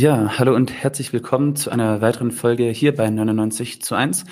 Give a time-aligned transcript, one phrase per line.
[0.00, 4.26] Ja, hallo und herzlich willkommen zu einer weiteren Folge hier bei 99 zu 1.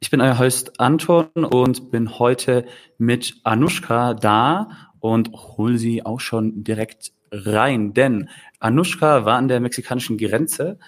[0.00, 2.66] Ich bin euer Host Anton und bin heute
[2.98, 9.60] mit Anushka da und hol sie auch schon direkt rein, denn Anushka war an der
[9.60, 10.80] mexikanischen Grenze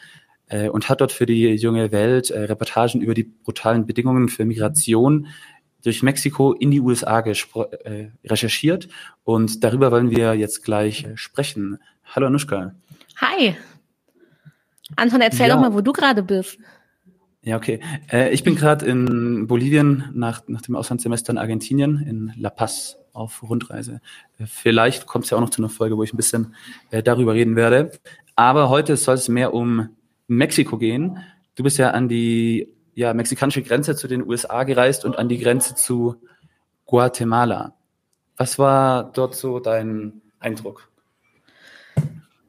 [0.49, 4.45] äh, und hat dort für die junge Welt äh, Reportagen über die brutalen Bedingungen für
[4.45, 5.29] Migration
[5.85, 8.89] durch Mexiko in die USA äh, recherchiert
[9.23, 11.79] und darüber wollen wir jetzt gleich äh, sprechen.
[12.05, 12.75] Hallo Anushka.
[13.19, 13.55] Hi.
[14.95, 15.55] Anton, erzähl ja.
[15.55, 16.59] doch mal, wo du gerade bist.
[17.43, 17.81] Ja, okay.
[18.11, 22.99] Äh, ich bin gerade in Bolivien nach, nach dem Auslandssemester in Argentinien, in La Paz
[23.13, 24.01] auf Rundreise.
[24.39, 26.55] Äh, vielleicht kommt es ja auch noch zu einer Folge, wo ich ein bisschen
[26.91, 27.93] äh, darüber reden werde.
[28.35, 29.91] Aber heute soll es mehr um
[30.29, 31.19] Mexiko gehen.
[31.55, 35.39] Du bist ja an die ja, mexikanische Grenze zu den USA gereist und an die
[35.39, 36.17] Grenze zu
[36.85, 37.75] Guatemala.
[38.37, 40.91] Was war dort so dein Eindruck?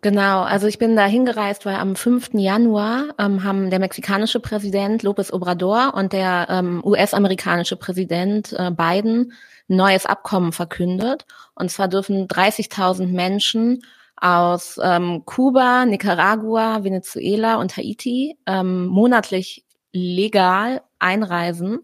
[0.07, 2.29] Genau, also ich bin da hingereist, weil am 5.
[2.35, 9.33] Januar ähm, haben der mexikanische Präsident López Obrador und der ähm, US-amerikanische Präsident äh, Biden
[9.69, 11.25] ein neues Abkommen verkündet.
[11.55, 13.83] Und zwar dürfen 30.000 Menschen
[14.15, 21.79] aus ähm, Kuba, Nicaragua, Venezuela und Haiti ähm, monatlich legal einreisen.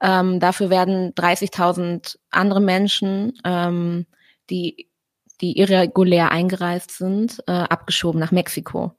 [0.00, 4.06] Ähm, dafür werden 30.000 andere Menschen, ähm,
[4.50, 4.88] die
[5.40, 8.92] die irregulär eingereist sind, äh, abgeschoben nach Mexiko.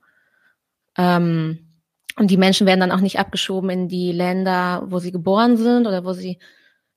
[0.97, 1.59] Ähm,
[2.17, 5.86] und die Menschen werden dann auch nicht abgeschoben in die Länder, wo sie geboren sind
[5.86, 6.39] oder wo sie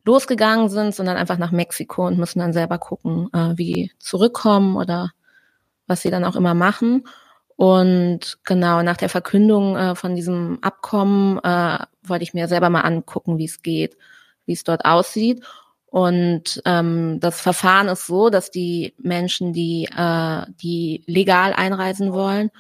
[0.05, 4.77] losgegangen sind, sondern einfach nach Mexiko und müssen dann selber gucken, äh, wie die zurückkommen
[4.77, 5.13] oder
[5.87, 7.05] was sie dann auch immer machen.
[7.57, 12.83] Und genau nach der Verkündung äh, von diesem Abkommen äh, wollte ich mir selber mal
[12.83, 13.97] angucken, wie es geht,
[14.47, 15.45] wie es dort aussieht.
[15.91, 22.51] Und ähm, das Verfahren ist so, dass die Menschen, die, äh, die legal einreisen wollen,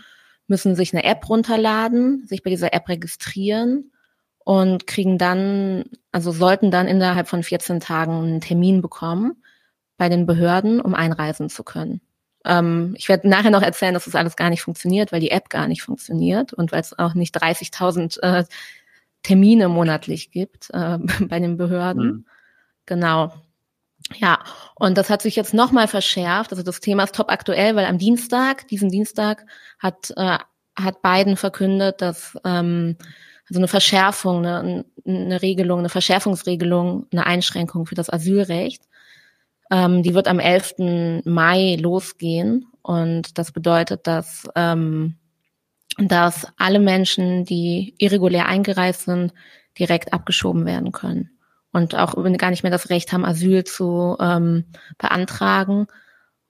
[0.46, 3.92] müssen sich eine App runterladen, sich bei dieser App registrieren
[4.38, 9.42] und kriegen dann, also sollten dann innerhalb von 14 Tagen einen Termin bekommen
[9.98, 12.00] bei den Behörden, um einreisen zu können.
[12.46, 15.50] Ähm, ich werde nachher noch erzählen, dass das alles gar nicht funktioniert, weil die App
[15.50, 18.44] gar nicht funktioniert und weil es auch nicht 30.000 äh,
[19.22, 20.98] Termine monatlich gibt äh,
[21.28, 22.06] bei den Behörden.
[22.06, 22.24] Mhm.
[22.88, 23.32] Genau.
[24.16, 24.38] Ja,
[24.74, 26.50] und das hat sich jetzt nochmal verschärft.
[26.52, 29.44] Also das Thema ist top aktuell, weil am Dienstag, diesen Dienstag,
[29.78, 30.38] hat, äh,
[30.74, 32.96] hat Biden verkündet, dass ähm,
[33.46, 38.84] also eine Verschärfung, eine, eine Regelung, eine Verschärfungsregelung, eine Einschränkung für das Asylrecht,
[39.70, 41.24] ähm, die wird am 11.
[41.26, 42.66] Mai losgehen.
[42.80, 45.18] Und das bedeutet, dass, ähm,
[45.98, 49.34] dass alle Menschen, die irregulär eingereist sind,
[49.78, 51.37] direkt abgeschoben werden können
[51.78, 54.64] und auch gar nicht mehr das Recht haben, Asyl zu ähm,
[54.98, 55.86] beantragen.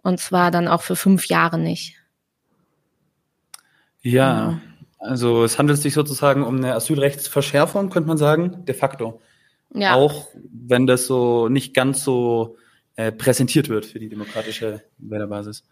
[0.03, 1.97] Und zwar dann auch für fünf Jahre nicht.
[4.01, 4.61] Ja, genau.
[4.99, 9.21] also es handelt sich sozusagen um eine Asylrechtsverschärfung, könnte man sagen, de facto.
[9.75, 9.95] Ja.
[9.95, 12.57] Auch wenn das so nicht ganz so
[12.97, 15.65] äh, präsentiert wird für die demokratische Wählerbasis.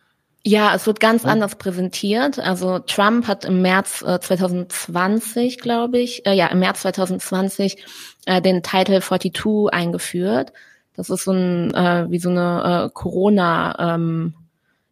[0.48, 2.38] Ja, es wird ganz anders präsentiert.
[2.38, 7.84] Also Trump hat im März äh, 2020, glaube ich, äh, ja, im März 2020
[8.26, 10.52] äh, den Title 42 eingeführt.
[10.94, 14.34] Das ist so ein, äh, wie so eine äh, Corona, ähm,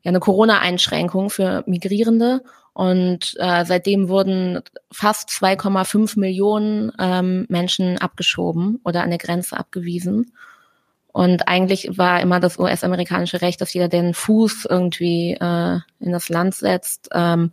[0.02, 2.42] ja, eine Corona-Einschränkung für Migrierende.
[2.72, 4.60] Und äh, seitdem wurden
[4.90, 10.32] fast 2,5 Millionen ähm, Menschen abgeschoben oder an der Grenze abgewiesen.
[11.14, 16.10] Und eigentlich war immer das US-amerikanische Recht, dass jeder, der den Fuß irgendwie äh, in
[16.10, 17.52] das Land setzt, ähm,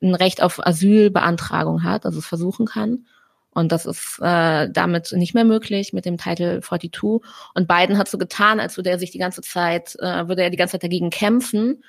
[0.00, 3.06] ein Recht auf Asylbeantragung hat, also es versuchen kann.
[3.50, 7.20] Und das ist äh, damit nicht mehr möglich mit dem Title 42.
[7.54, 10.50] Und Biden hat so getan, als würde er sich die ganze Zeit, äh, würde er
[10.50, 11.82] die ganze Zeit dagegen kämpfen,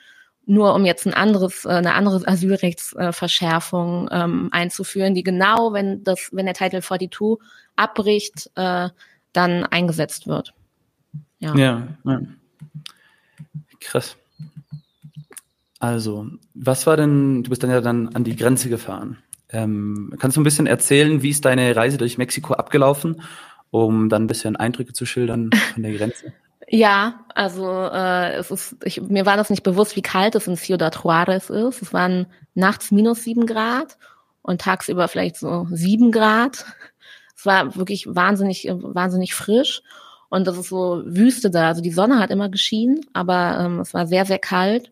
[0.48, 6.04] nur um jetzt ein anderes, äh, eine andere Asylrechtsverschärfung äh, ähm, einzuführen, die genau, wenn
[6.04, 7.38] das, wenn der Title 42
[7.76, 8.90] abbricht, äh,
[9.32, 10.56] dann eingesetzt wird.
[11.44, 11.56] Ja.
[11.56, 12.22] ja, ja.
[13.82, 14.16] Krass.
[15.78, 19.18] Also, was war denn, du bist dann ja dann an die Grenze gefahren.
[19.50, 23.22] Ähm, kannst du ein bisschen erzählen, wie ist deine Reise durch Mexiko abgelaufen,
[23.72, 26.34] um dann ein bisschen Eindrücke zu schildern von der Grenze?
[26.70, 30.56] Ja, also äh, es ist, ich, mir war das nicht bewusst, wie kalt es in
[30.56, 31.84] Ciudad Juarez ist.
[31.84, 32.26] Es waren
[32.56, 33.98] nachts minus sieben Grad
[34.42, 36.66] und tagsüber vielleicht so sieben Grad.
[37.38, 39.84] Es war wirklich wahnsinnig, wahnsinnig frisch.
[40.34, 41.68] Und das ist so Wüste da.
[41.68, 44.92] Also die Sonne hat immer geschienen, aber ähm, es war sehr, sehr kalt.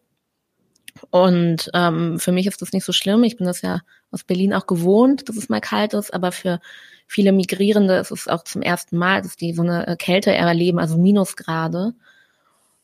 [1.10, 3.24] Und ähm, für mich ist das nicht so schlimm.
[3.24, 3.80] Ich bin das ja
[4.12, 6.60] aus Berlin auch gewohnt, dass es mal kalt ist, aber für
[7.08, 10.78] viele Migrierende ist es auch zum ersten Mal, dass die so eine äh, Kälte erleben,
[10.78, 11.96] also Minusgrade.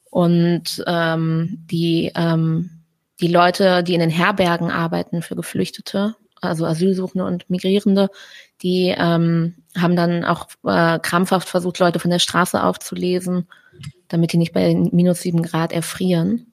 [0.10, 2.72] Und ähm, die, ähm,
[3.22, 8.10] die Leute, die in den Herbergen arbeiten für Geflüchtete, also Asylsuchende und Migrierende,
[8.62, 13.48] die ähm, haben dann auch äh, krampfhaft versucht, Leute von der Straße aufzulesen,
[14.08, 16.48] damit die nicht bei minus sieben Grad erfrieren.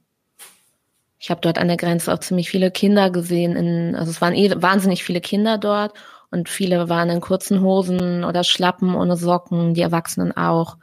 [1.19, 3.57] Ich habe dort an der Grenze auch ziemlich viele Kinder gesehen.
[3.57, 5.95] In, also es waren eh wahnsinnig viele Kinder dort
[6.31, 10.77] und viele waren in kurzen Hosen oder Schlappen ohne Socken, die Erwachsenen auch,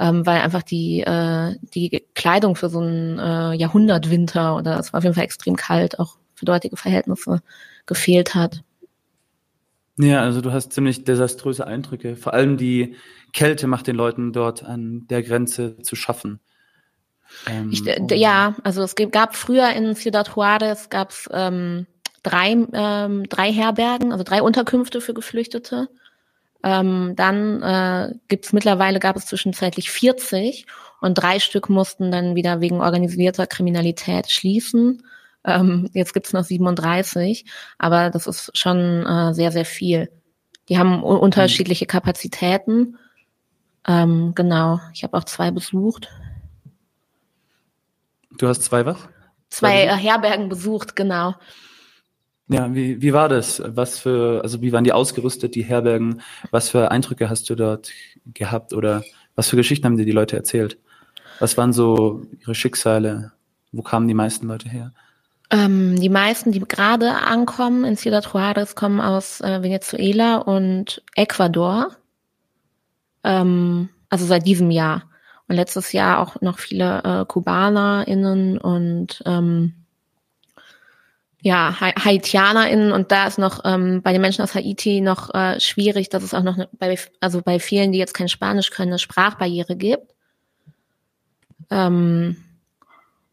[0.00, 4.98] ähm, weil einfach die, äh, die Kleidung für so einen äh, Jahrhundertwinter oder es war
[4.98, 7.42] auf jeden Fall extrem kalt, auch für dortige Verhältnisse
[7.86, 8.62] gefehlt hat.
[9.98, 12.16] Ja, also du hast ziemlich desaströse Eindrücke.
[12.16, 12.96] Vor allem die
[13.32, 16.40] Kälte macht den Leuten dort an der Grenze zu schaffen.
[17.46, 17.82] Ähm, ich,
[18.12, 21.86] ja, also es gab früher in Ciudad Juarez gab es ähm,
[22.22, 25.88] drei, ähm, drei Herbergen, also drei Unterkünfte für Geflüchtete.
[26.62, 30.66] Ähm, dann äh, gibt mittlerweile gab es zwischenzeitlich 40
[31.00, 35.02] und drei Stück mussten dann wieder wegen organisierter Kriminalität schließen.
[35.44, 37.44] Ähm, jetzt gibt's noch 37,
[37.78, 40.10] aber das ist schon äh, sehr, sehr viel.
[40.68, 42.96] Die haben unterschiedliche Kapazitäten.
[43.86, 46.08] Ähm, genau, ich habe auch zwei besucht.
[48.38, 48.98] Du hast zwei was?
[49.48, 51.34] Zwei äh, Herbergen besucht, genau.
[52.48, 53.62] Ja, wie, wie war das?
[53.64, 56.20] Was für, also wie waren die ausgerüstet, die Herbergen?
[56.50, 57.90] Was für Eindrücke hast du dort
[58.26, 59.04] gehabt oder
[59.34, 60.78] was für Geschichten haben dir die Leute erzählt?
[61.38, 63.32] Was waren so ihre Schicksale?
[63.72, 64.92] Wo kamen die meisten Leute her?
[65.50, 71.96] Ähm, die meisten, die gerade ankommen in Ciudad Juarez, kommen aus äh, Venezuela und Ecuador.
[73.24, 75.04] Ähm, also seit diesem Jahr.
[75.48, 79.74] Und letztes Jahr auch noch viele äh, KubanerInnen und ähm,
[81.42, 85.58] ja, ha HaitianerInnen und da ist noch ähm, bei den Menschen aus Haiti noch äh,
[85.58, 88.92] schwierig, dass es auch noch ne, bei, also bei vielen, die jetzt kein Spanisch können,
[88.92, 90.14] eine Sprachbarriere gibt.
[91.70, 92.36] Ähm,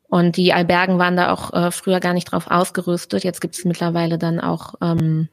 [0.10, 3.24] und die Albergen waren da auch äh, früher gar nicht drauf ausgerüstet.
[3.24, 5.28] Jetzt gibt es mittlerweile dann auch ähm,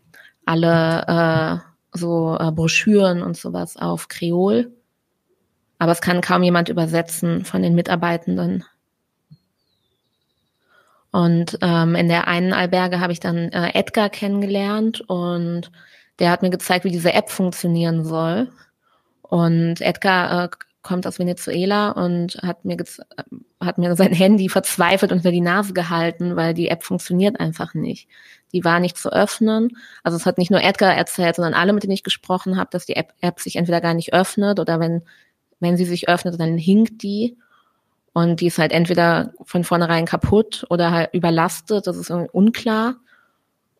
[0.45, 1.63] alle
[1.93, 4.73] äh, so äh, Broschüren und sowas auf Kreol.
[5.79, 8.65] Aber es kann kaum jemand übersetzen von den Mitarbeitenden.
[11.13, 15.71] Und ähm, in der einen Alberge habe ich dann äh, Edgar kennengelernt und
[16.19, 18.51] der hat mir gezeigt, wie diese App funktionieren soll.
[19.23, 20.49] Und Edgar äh,
[20.85, 22.77] kommt aus Venezuela und hat mir,
[23.59, 28.09] hat mir sein Handy verzweifelt unter die Nase gehalten, weil die App funktioniert einfach nicht.
[28.53, 29.77] Die war nicht zu öffnen.
[30.05, 32.87] Also es hat nicht nur Edgar erzählt, sondern alle, mit denen ich gesprochen habe, dass
[32.87, 35.03] die App, App sich entweder gar nicht öffnet oder wenn,
[35.59, 37.37] wenn sie sich öffnet, dann hinkt die.
[38.13, 41.89] Und die ist halt entweder von vornherein kaputt oder halt überlastet.
[41.89, 42.97] Das ist irgendwie unklar.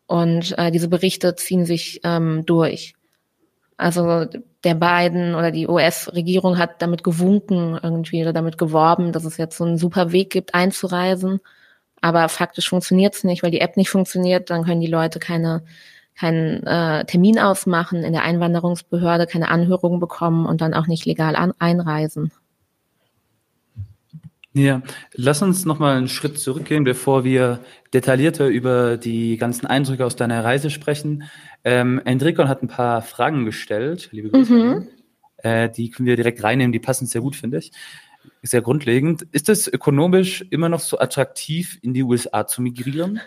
[0.07, 2.95] Und äh, diese Berichte ziehen sich ähm, durch.
[3.77, 4.25] Also
[4.63, 9.57] der beiden oder die US-Regierung hat damit gewunken irgendwie oder damit geworben, dass es jetzt
[9.57, 11.39] so einen super Weg gibt, einzureisen.
[12.01, 14.49] Aber faktisch funktioniert es nicht, weil die App nicht funktioniert.
[14.49, 15.63] Dann können die Leute keine
[16.17, 21.35] keinen äh, Termin ausmachen in der Einwanderungsbehörde, keine Anhörung bekommen und dann auch nicht legal
[21.35, 22.31] an, einreisen.
[24.55, 24.81] Ja,
[25.11, 27.59] lass uns nochmal einen Schritt zurückgehen, bevor wir
[27.93, 31.23] detaillierter über die ganzen Eindrücke aus deiner Reise sprechen.
[31.65, 34.53] Ähm, Enrico hat ein paar Fragen gestellt, liebe Grüße.
[34.53, 34.87] Mhm.
[35.39, 37.73] Äh, die können wir direkt reinnehmen, die passen sehr gut, finde ich.
[38.43, 39.23] Sehr grundlegend.
[39.33, 43.19] Ist es ökonomisch immer noch so attraktiv, in die USA zu migrieren?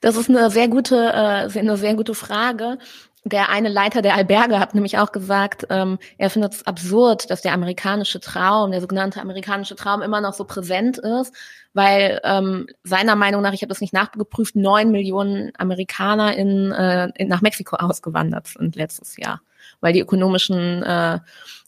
[0.00, 2.78] Das ist eine sehr gute, äh, eine sehr gute Frage
[3.24, 7.40] der eine Leiter der Alberge hat nämlich auch gesagt, ähm, er findet es absurd, dass
[7.40, 11.32] der amerikanische Traum, der sogenannte amerikanische Traum immer noch so präsent ist,
[11.72, 17.10] weil ähm, seiner Meinung nach, ich habe das nicht nachgeprüft, neun Millionen Amerikaner in, äh,
[17.14, 19.40] in, nach Mexiko ausgewandert sind letztes Jahr,
[19.80, 21.20] weil die ökonomischen, äh,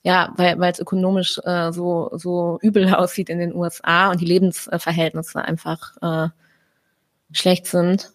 [0.03, 5.41] ja, weil es ökonomisch äh, so so übel aussieht in den USA und die Lebensverhältnisse
[5.41, 6.29] einfach äh,
[7.31, 8.13] schlecht sind,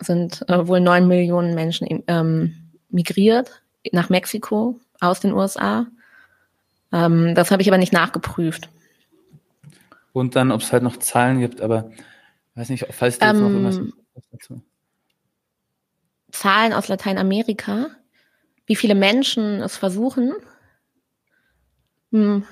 [0.00, 2.63] sind äh, wohl neun Millionen Menschen ähm,
[2.94, 5.86] migriert nach Mexiko aus den USA.
[6.92, 8.70] Ähm, das habe ich aber nicht nachgeprüft.
[10.12, 11.90] Und dann, ob es halt noch Zahlen gibt, aber
[12.54, 13.80] weiß nicht, falls du jetzt ähm, noch irgendwas
[14.30, 14.62] dazu.
[16.30, 17.90] Zahlen aus Lateinamerika,
[18.66, 20.32] wie viele Menschen es versuchen.
[22.12, 22.44] Hm.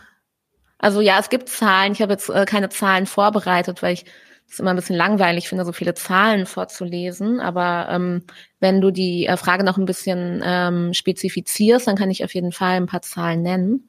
[0.79, 1.93] Also ja, es gibt Zahlen.
[1.93, 4.05] Ich habe jetzt äh, keine Zahlen vorbereitet, weil ich
[4.53, 7.41] ist immer ein bisschen langweilig finde, so viele Zahlen vorzulesen.
[7.41, 8.23] Aber ähm,
[8.61, 12.53] wenn du die äh, Frage noch ein bisschen ähm, spezifizierst, dann kann ich auf jeden
[12.53, 13.89] Fall ein paar Zahlen nennen.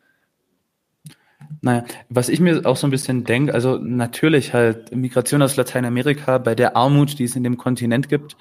[1.62, 6.38] Naja, was ich mir auch so ein bisschen denke, also natürlich halt Migration aus Lateinamerika
[6.38, 8.38] bei der Armut, die es in dem Kontinent gibt,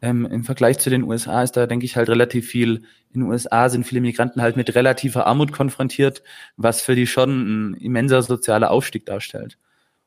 [0.00, 2.82] ähm, im Vergleich zu den USA ist da, denke ich, halt relativ viel.
[3.12, 6.22] In den USA sind viele Migranten halt mit relativer Armut konfrontiert,
[6.56, 9.58] was für die schon ein immenser sozialer Aufstieg darstellt.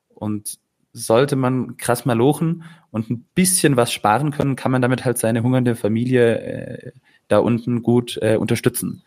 [0.08, 0.58] Und
[0.92, 5.18] sollte man krass mal lochen und ein bisschen was sparen können, kann man damit halt
[5.18, 6.92] seine hungernde Familie äh,
[7.28, 9.02] da unten gut äh, unterstützen.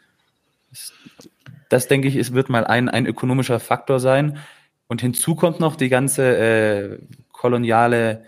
[0.72, 0.94] Das,
[1.70, 4.39] das denke ich, es wird mal ein, ein ökonomischer Faktor sein.
[4.88, 7.00] Und hinzu kommt noch die ganze äh,
[7.32, 8.24] koloniale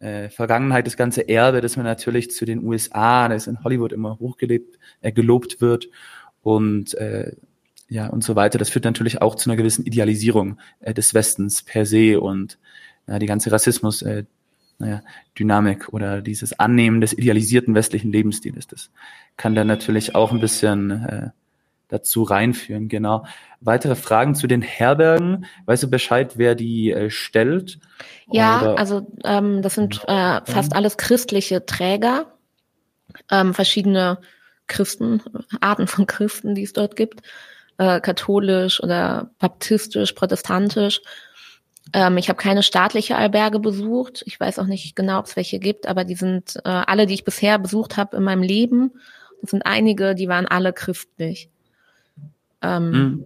[0.00, 4.18] äh, Vergangenheit, das ganze Erbe, das man natürlich zu den USA, das in Hollywood immer
[4.18, 5.88] hochgelebt, äh, gelobt wird
[6.42, 7.32] und äh,
[7.88, 8.58] ja und so weiter.
[8.58, 12.58] Das führt natürlich auch zu einer gewissen Idealisierung äh, des Westens per se und
[13.08, 14.24] ja, die ganze Rassismus, äh,
[14.78, 15.02] naja,
[15.38, 18.90] Dynamik oder dieses Annehmen des idealisierten westlichen Lebensstils, das
[19.36, 21.30] kann dann natürlich auch ein bisschen äh,
[21.88, 23.24] dazu reinführen, genau.
[23.60, 25.46] Weitere Fragen zu den Herbergen?
[25.64, 27.78] Weißt du Bescheid, wer die äh, stellt?
[28.30, 28.78] Ja, Oder?
[28.78, 32.26] also ähm, das sind äh, fast alles christliche Träger,
[33.30, 34.18] ähm, verschiedene
[34.66, 35.22] Christen,
[35.60, 37.22] Arten von Christen, die es dort gibt,
[37.78, 41.00] äh, katholisch oder baptistisch, protestantisch.
[41.92, 44.22] Ähm, ich habe keine staatliche Alberge besucht.
[44.26, 47.14] Ich weiß auch nicht genau, ob es welche gibt, aber die sind äh, alle, die
[47.14, 48.92] ich bisher besucht habe in meinem Leben.
[49.40, 51.48] Das sind einige, die waren alle christlich.
[52.62, 53.24] Ähm, mhm.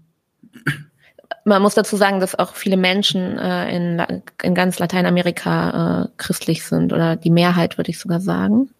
[1.44, 6.64] Man muss dazu sagen, dass auch viele Menschen äh, in, in ganz Lateinamerika äh, christlich
[6.64, 8.70] sind oder die Mehrheit, würde ich sogar sagen.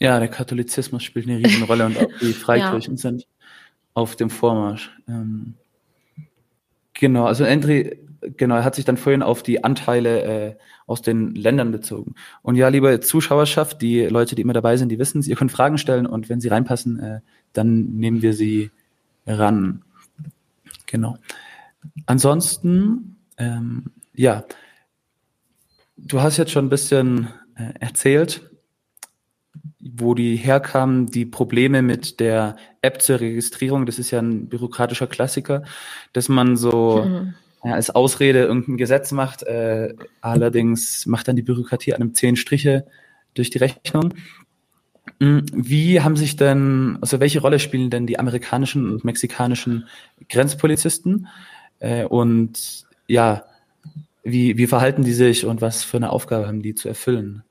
[0.00, 3.00] Ja, der Katholizismus spielt eine riesen Rolle und auch die Freikirchen ja.
[3.00, 3.26] sind
[3.94, 4.90] auf dem Vormarsch.
[5.06, 5.54] Ähm,
[6.94, 7.96] genau, also André,
[8.36, 10.54] genau, er hat sich dann vorhin auf die Anteile äh,
[10.86, 12.14] aus den Ländern bezogen.
[12.42, 15.52] Und ja, liebe Zuschauerschaft, die Leute, die immer dabei sind, die wissen es, ihr könnt
[15.52, 17.20] Fragen stellen und wenn sie reinpassen, äh,
[17.52, 18.70] dann nehmen wir sie
[19.26, 19.82] ran.
[20.86, 21.16] Genau.
[22.06, 24.44] Ansonsten, ähm, ja,
[25.96, 28.50] du hast jetzt schon ein bisschen äh, erzählt,
[29.82, 33.84] wo die herkamen, die Probleme mit der App zur Registrierung.
[33.84, 35.64] Das ist ja ein bürokratischer Klassiker,
[36.12, 37.34] dass man so mhm.
[37.64, 39.42] ja, als Ausrede irgendein Gesetz macht.
[39.42, 42.86] Äh, allerdings macht dann die Bürokratie einem zehn Striche
[43.34, 44.14] durch die Rechnung.
[45.20, 49.88] Hm, wie haben sich denn, also welche Rolle spielen denn die amerikanischen und mexikanischen
[50.28, 51.26] Grenzpolizisten?
[51.80, 53.44] Äh, und ja,
[54.22, 57.42] wie, wie verhalten die sich und was für eine Aufgabe haben die zu erfüllen?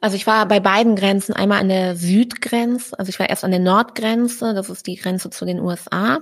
[0.00, 3.50] Also ich war bei beiden Grenzen, einmal an der Südgrenze, also ich war erst an
[3.50, 6.20] der Nordgrenze, das ist die Grenze zu den USA.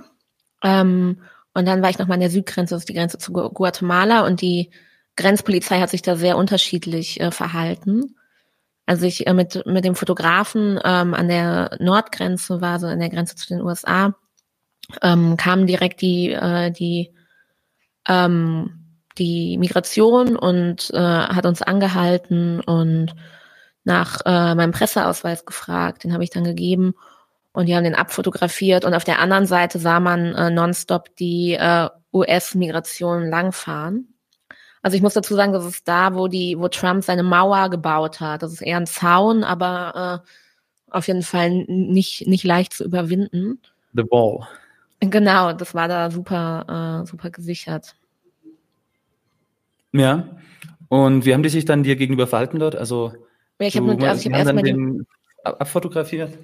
[0.63, 1.21] Ähm,
[1.53, 4.41] und dann war ich nochmal an der Südgrenze, das ist die Grenze zu Guatemala und
[4.41, 4.71] die
[5.15, 8.15] Grenzpolizei hat sich da sehr unterschiedlich äh, verhalten.
[8.85, 13.09] Also ich äh, mit, mit dem Fotografen ähm, an der Nordgrenze war, so an der
[13.09, 14.15] Grenze zu den USA,
[15.01, 17.13] ähm, kam direkt die, äh, die,
[18.07, 23.15] ähm, die Migration und äh, hat uns angehalten und
[23.87, 26.03] nach äh, meinem Presseausweis gefragt.
[26.03, 26.93] Den habe ich dann gegeben
[27.53, 28.85] und die haben den abfotografiert.
[28.85, 34.13] Und auf der anderen Seite sah man äh, nonstop die äh, US-Migration langfahren.
[34.81, 38.19] Also ich muss dazu sagen, das ist da, wo die, wo Trump seine Mauer gebaut
[38.19, 38.43] hat.
[38.43, 43.59] Das ist eher ein Zaun, aber äh, auf jeden Fall nicht, nicht leicht zu überwinden.
[43.93, 44.47] The Wall.
[44.99, 47.95] Genau, das war da super, äh, super gesichert.
[49.93, 50.27] Ja.
[50.89, 52.75] Und wie haben die sich dann dir gegenüber verhalten dort?
[52.75, 53.13] Also,
[53.59, 55.05] ja, ich habe also ich hab erstmal den
[55.43, 56.37] abfotografiert?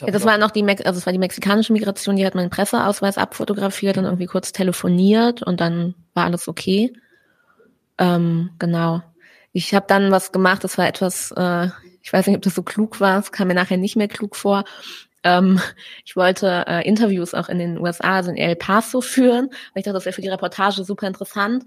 [0.00, 3.18] Ja, das war noch die, also das war die mexikanische Migration, die hat meinen Presseausweis
[3.18, 6.92] abfotografiert und irgendwie kurz telefoniert und dann war alles okay.
[7.98, 9.02] Ähm, genau.
[9.52, 11.68] Ich habe dann was gemacht, das war etwas, äh,
[12.02, 14.36] ich weiß nicht, ob das so klug war, es kam mir nachher nicht mehr klug
[14.36, 14.64] vor.
[15.24, 15.60] Ähm,
[16.04, 19.84] ich wollte äh, Interviews auch in den USA, also in El Paso führen, weil ich
[19.84, 21.64] dachte, das wäre für die Reportage super interessant.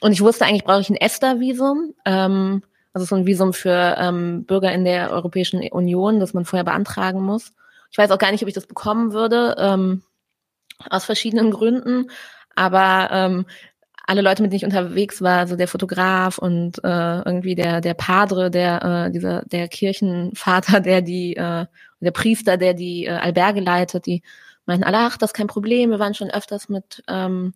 [0.00, 2.62] Und ich wusste eigentlich, brauche ich ein ESTA-Visum, ähm,
[2.96, 7.20] also so ein Visum für ähm, Bürger in der Europäischen Union, das man vorher beantragen
[7.20, 7.52] muss.
[7.90, 10.02] Ich weiß auch gar nicht, ob ich das bekommen würde, ähm,
[10.88, 12.10] aus verschiedenen Gründen.
[12.54, 13.46] Aber ähm,
[14.06, 17.92] alle Leute, mit denen ich unterwegs war, so der Fotograf und äh, irgendwie der der
[17.92, 21.66] Padre, der äh, dieser der Kirchenvater, der die äh,
[22.00, 24.22] der Priester, der die äh, Alberge leitet, die
[24.64, 25.90] meinten alle, ach, das ist kein Problem.
[25.90, 27.52] Wir waren schon öfters mit ähm,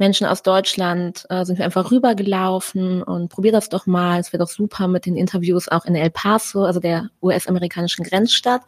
[0.00, 4.18] Menschen aus Deutschland, äh, sind wir einfach rübergelaufen und probier das doch mal.
[4.18, 8.62] Es wäre doch super mit den Interviews auch in El Paso, also der US-amerikanischen Grenzstadt.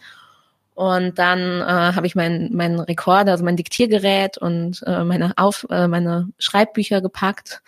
[0.75, 5.67] Und dann äh, habe ich meinen mein Rekorder, also mein Diktiergerät und äh, meine, Auf,
[5.71, 7.63] äh, meine Schreibbücher gepackt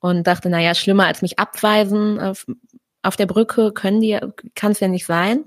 [0.00, 2.46] und dachte, naja, schlimmer als mich abweisen auf,
[3.02, 4.18] auf der Brücke können die,
[4.54, 5.44] kann es ja nicht sein.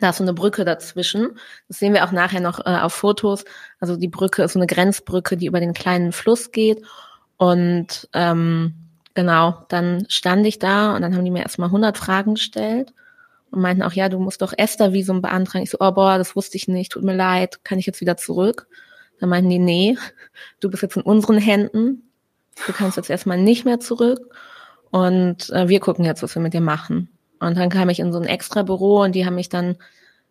[0.00, 1.38] Da ist so eine Brücke dazwischen.
[1.68, 3.44] Das sehen wir auch nachher noch äh, auf Fotos.
[3.80, 6.84] Also die Brücke ist so eine Grenzbrücke, die über den kleinen Fluss geht.
[7.36, 8.74] Und ähm,
[9.14, 12.92] genau, dann stand ich da und dann haben die mir erstmal 100 Fragen gestellt
[13.50, 15.64] und meinten auch, ja, du musst doch Esther-Visum beantragen.
[15.64, 18.16] Ich so, oh boah, das wusste ich nicht, tut mir leid, kann ich jetzt wieder
[18.16, 18.66] zurück?
[19.20, 19.96] Dann meinten die, nee,
[20.60, 22.10] du bist jetzt in unseren Händen.
[22.66, 24.34] du kannst jetzt erstmal nicht mehr zurück
[24.90, 27.08] und äh, wir gucken jetzt, was wir mit dir machen.
[27.40, 29.76] Und dann kam ich in so ein extra Büro und die haben mich dann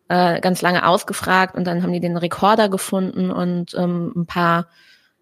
[0.08, 4.68] äh, ganz lange ausgefragt und dann haben die den Rekorder gefunden und ähm, ein paar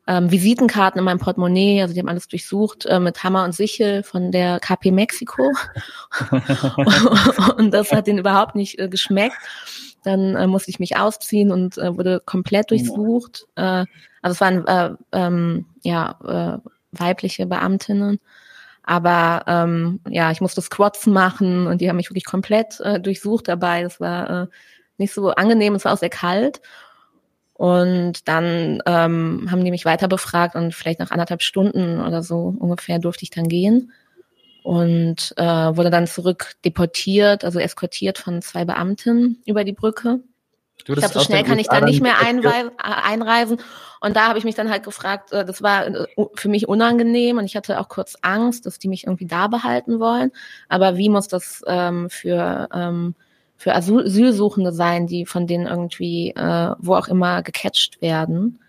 [0.07, 4.05] ähm, Visitenkarten in meinem Portemonnaie, also die haben alles durchsucht äh, mit Hammer und Sichel
[4.05, 5.51] von der KP Mexiko.
[7.57, 9.37] und das hat denen überhaupt nicht äh, geschmeckt.
[10.05, 13.47] Dann äh, musste ich mich ausziehen und äh, wurde komplett durchsucht.
[13.57, 13.85] Äh,
[14.23, 18.21] also es waren äh, ähm, ja äh, weibliche Beamtinnen.
[18.87, 23.49] Aber ähm, ja, ich musste Squats machen und die haben mich wirklich komplett äh, durchsucht
[23.49, 23.83] dabei.
[23.83, 24.47] Das war äh,
[24.97, 26.63] nicht so angenehm, es war auch sehr kalt.
[27.53, 32.55] Und dann ähm, haben die mich weiter befragt und vielleicht nach anderthalb Stunden oder so
[32.59, 33.93] ungefähr durfte ich dann gehen
[34.63, 40.21] und äh, wurde dann zurück deportiert, also eskortiert von zwei Beamten über die Brücke.
[40.79, 43.59] Ich glaube, so schnell kann ich da nicht mehr einreisen.
[44.01, 47.39] Und da habe ich mich dann halt gefragt, äh, das war äh, für mich unangenehm
[47.39, 50.33] und ich hatte auch kurz Angst, dass die mich irgendwie da behalten wollen.
[50.69, 53.15] Aber wie muss das ähm, für ähm,
[53.57, 58.61] für Asylsuchende sein, die von denen irgendwie äh, wo auch immer gecatcht werden.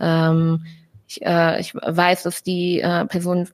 [0.00, 0.66] Ähm,
[1.06, 3.48] ich, äh, ich weiß, dass die äh, Personen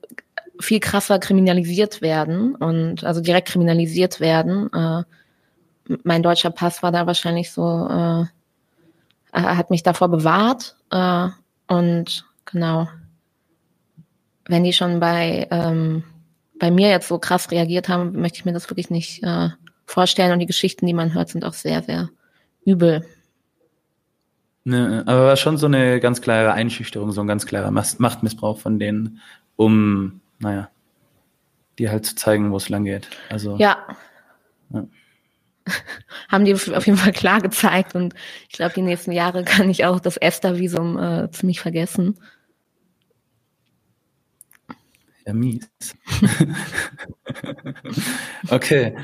[0.59, 4.71] viel krasser kriminalisiert werden und also direkt kriminalisiert werden.
[4.73, 5.03] Äh,
[6.03, 8.25] mein deutscher Pass war da wahrscheinlich so, äh,
[9.33, 11.27] hat mich davor bewahrt äh,
[11.67, 12.87] und genau,
[14.47, 16.03] wenn die schon bei ähm,
[16.59, 19.49] bei mir jetzt so krass reagiert haben, möchte ich mir das wirklich nicht äh,
[19.85, 20.33] vorstellen.
[20.33, 22.09] Und die Geschichten, die man hört, sind auch sehr, sehr
[22.65, 23.05] übel.
[24.65, 28.77] Ne, aber war schon so eine ganz klare Einschüchterung, so ein ganz klarer Machtmissbrauch von
[28.77, 29.21] denen,
[29.55, 30.69] um, naja,
[31.79, 33.07] die halt zu zeigen, wo es lang geht.
[33.29, 33.77] Also, ja.
[34.71, 34.85] ja.
[36.29, 38.13] Haben die auf jeden Fall klar gezeigt und
[38.49, 42.17] ich glaube, die nächsten Jahre kann ich auch das Esther-Visum äh, ziemlich vergessen.
[45.25, 45.69] Ja, mies.
[48.49, 48.95] okay,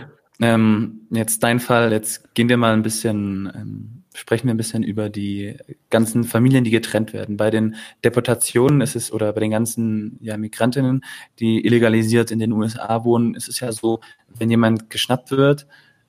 [0.41, 4.83] ähm, jetzt dein Fall, jetzt gehen wir mal ein bisschen, ähm, sprechen wir ein bisschen
[4.83, 5.57] über die
[5.89, 7.37] ganzen Familien, die getrennt werden.
[7.37, 11.05] Bei den Deportationen ist es, oder bei den ganzen ja, Migrantinnen,
[11.39, 14.01] die illegalisiert in den USA wohnen, ist es ja so,
[14.37, 15.67] wenn jemand geschnappt wird,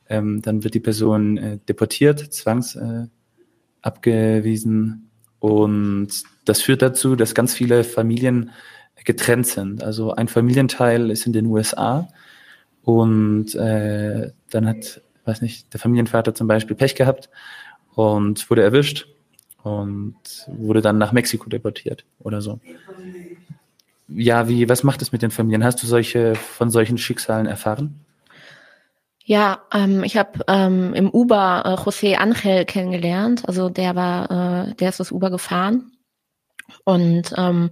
[0.08, 3.06] ähm, dann wird die Person äh, deportiert, zwangs äh,
[5.38, 6.08] und
[6.44, 8.50] das führt dazu, dass ganz viele Familien
[9.04, 9.82] getrennt sind.
[9.82, 12.08] Also ein Familienteil ist in den USA
[12.82, 17.30] und äh, dann hat, weiß nicht, der Familienvater zum Beispiel Pech gehabt
[17.94, 19.08] und wurde erwischt
[19.62, 20.16] und
[20.46, 22.60] wurde dann nach Mexiko deportiert oder so.
[24.08, 25.64] Ja, wie, was macht es mit den Familien?
[25.64, 28.05] Hast du solche von solchen Schicksalen erfahren?
[29.28, 33.42] Ja, ähm, ich habe ähm, im Uber äh, José Angel kennengelernt.
[33.48, 35.90] Also der war, äh, der ist das Uber gefahren
[36.84, 37.70] und ähm,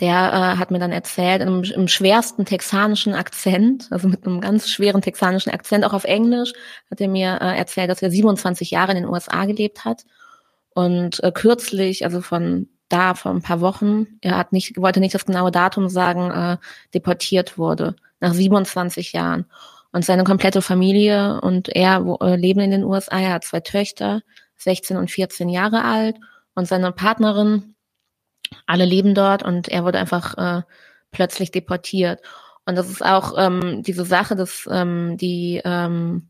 [0.00, 4.68] der äh, hat mir dann erzählt, im, im schwersten texanischen Akzent, also mit einem ganz
[4.68, 6.52] schweren texanischen Akzent, auch auf Englisch,
[6.90, 10.04] hat er mir äh, erzählt, dass er 27 Jahre in den USA gelebt hat
[10.74, 15.14] und äh, kürzlich, also von da vor ein paar Wochen, er hat nicht, wollte nicht
[15.14, 16.58] das genaue Datum sagen, äh,
[16.92, 19.46] deportiert wurde nach 27 Jahren.
[19.94, 23.20] Und seine komplette Familie und er äh, leben in den USA.
[23.20, 24.22] Er hat zwei Töchter,
[24.56, 26.16] 16 und 14 Jahre alt.
[26.56, 27.76] Und seine Partnerin
[28.66, 30.62] alle leben dort und er wurde einfach äh,
[31.12, 32.20] plötzlich deportiert.
[32.66, 36.28] Und das ist auch ähm, diese Sache, dass ähm, die ähm,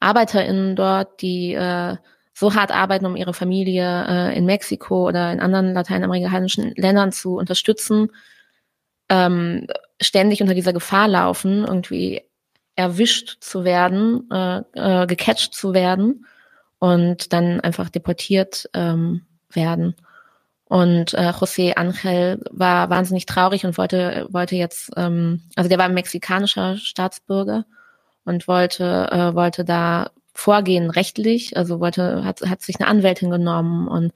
[0.00, 1.96] ArbeiterInnen dort, die äh,
[2.34, 7.36] so hart arbeiten, um ihre Familie äh, in Mexiko oder in anderen lateinamerikanischen Ländern zu
[7.38, 8.10] unterstützen,
[9.08, 9.66] ähm,
[9.98, 12.27] ständig unter dieser Gefahr laufen, irgendwie
[12.78, 16.26] erwischt zu werden, äh, äh, gecatcht zu werden
[16.78, 19.96] und dann einfach deportiert ähm, werden.
[20.66, 25.88] Und äh, José Angel war wahnsinnig traurig und wollte, wollte jetzt, ähm, also der war
[25.88, 27.64] mexikanischer Staatsbürger
[28.24, 33.88] und wollte, äh, wollte da vorgehen rechtlich, also wollte, hat, hat sich eine Anwältin genommen
[33.88, 34.12] und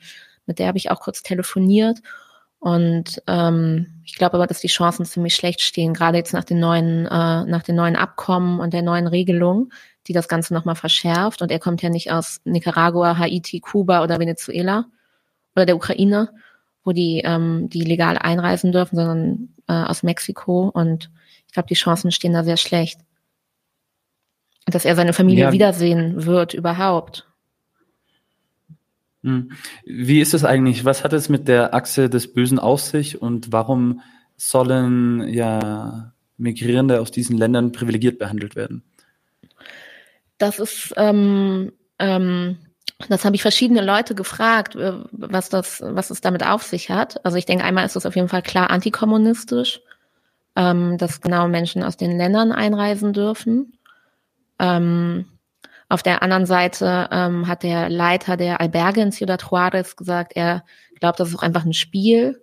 [0.46, 1.98] mit der habe ich auch kurz telefoniert.
[2.62, 6.60] Und ähm, ich glaube aber, dass die Chancen ziemlich schlecht stehen, gerade jetzt nach den
[6.60, 9.72] neuen, äh, nach den neuen Abkommen und der neuen Regelung,
[10.06, 11.42] die das Ganze nochmal verschärft.
[11.42, 14.84] Und er kommt ja nicht aus Nicaragua, Haiti, Kuba oder Venezuela,
[15.56, 16.30] oder der Ukraine,
[16.84, 20.68] wo die, ähm, die legal einreisen dürfen, sondern äh, aus Mexiko.
[20.68, 21.10] Und
[21.48, 23.00] ich glaube, die Chancen stehen da sehr schlecht.
[24.66, 25.52] Dass er seine Familie ja.
[25.52, 27.26] wiedersehen wird überhaupt.
[29.22, 29.52] Hm.
[29.84, 30.84] Wie ist es eigentlich?
[30.84, 34.00] Was hat es mit der Achse des Bösen auf sich und warum
[34.36, 38.82] sollen ja Migrierende aus diesen Ländern privilegiert behandelt werden?
[40.38, 42.56] Das ist ähm, ähm,
[43.08, 47.24] Das habe ich verschiedene Leute gefragt, äh, was das, was es damit auf sich hat.
[47.24, 49.80] Also ich denke, einmal ist es auf jeden Fall klar antikommunistisch,
[50.56, 53.78] ähm, dass genau Menschen aus den Ländern einreisen dürfen.
[54.58, 55.26] Ähm,
[55.92, 60.64] auf der anderen Seite ähm, hat der Leiter der Alberge in Ciudad Juarez gesagt, er
[60.98, 62.42] glaubt, das ist auch einfach ein Spiel.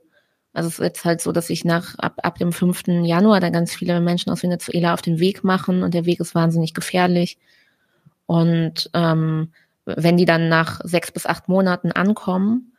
[0.54, 2.84] Also es ist jetzt halt so, dass sich nach ab, ab dem 5.
[3.04, 6.36] Januar da ganz viele Menschen aus Venezuela auf den Weg machen und der Weg ist
[6.36, 7.40] wahnsinnig gefährlich.
[8.28, 9.52] Und ähm,
[9.86, 12.74] wenn die dann nach sechs bis acht Monaten ankommen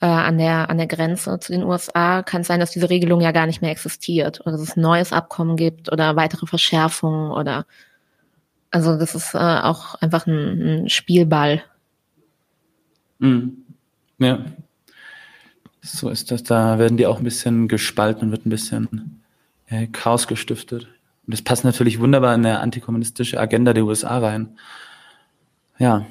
[0.00, 3.20] äh, an der an der Grenze zu den USA, kann es sein, dass diese Regelung
[3.20, 7.30] ja gar nicht mehr existiert oder dass es ein neues Abkommen gibt oder weitere Verschärfungen
[7.30, 7.66] oder
[8.74, 11.62] also das ist äh, auch einfach ein, ein Spielball.
[13.20, 13.58] Mhm.
[14.18, 14.44] Ja.
[15.80, 16.42] So ist das.
[16.42, 19.22] Da werden die auch ein bisschen gespalten und wird ein bisschen
[19.68, 20.88] äh, Chaos gestiftet.
[21.24, 24.58] Und das passt natürlich wunderbar in der antikommunistische Agenda der USA rein.
[25.78, 26.06] Ja.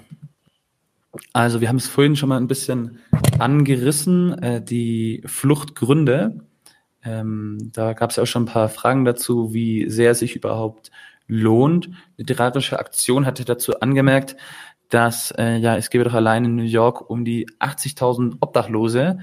[1.34, 3.00] Also wir haben es vorhin schon mal ein bisschen
[3.40, 6.46] angerissen, äh, die Fluchtgründe.
[7.04, 10.92] Ähm, da gab es ja auch schon ein paar Fragen dazu, wie sehr sich überhaupt
[11.28, 11.90] lohnt.
[12.18, 14.36] Literarische Aktion hatte dazu angemerkt,
[14.90, 19.20] dass äh, ja es gäbe doch allein in New York um die 80.000 Obdachlose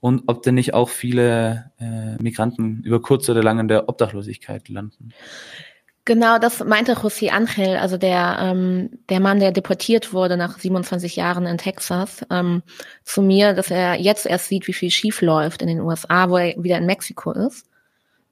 [0.00, 4.68] und ob denn nicht auch viele äh, Migranten über kurz oder lang in der Obdachlosigkeit
[4.68, 5.12] landen.
[6.06, 11.14] Genau, das meinte José Angel, also der, ähm, der Mann, der deportiert wurde nach 27
[11.14, 12.62] Jahren in Texas, ähm,
[13.04, 16.38] zu mir, dass er jetzt erst sieht, wie viel schief läuft in den USA, wo
[16.38, 17.66] er wieder in Mexiko ist.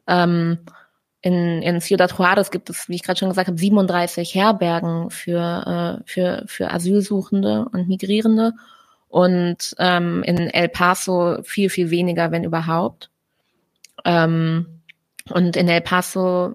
[0.07, 0.59] Ähm,
[1.21, 6.01] in, in Ciudad Juarez gibt es, wie ich gerade schon gesagt habe, 37 Herbergen für,
[6.01, 8.53] äh, für, für Asylsuchende und Migrierende
[9.09, 13.11] und ähm, in El Paso viel, viel weniger, wenn überhaupt.
[14.05, 14.81] Ähm,
[15.31, 16.55] und in El Paso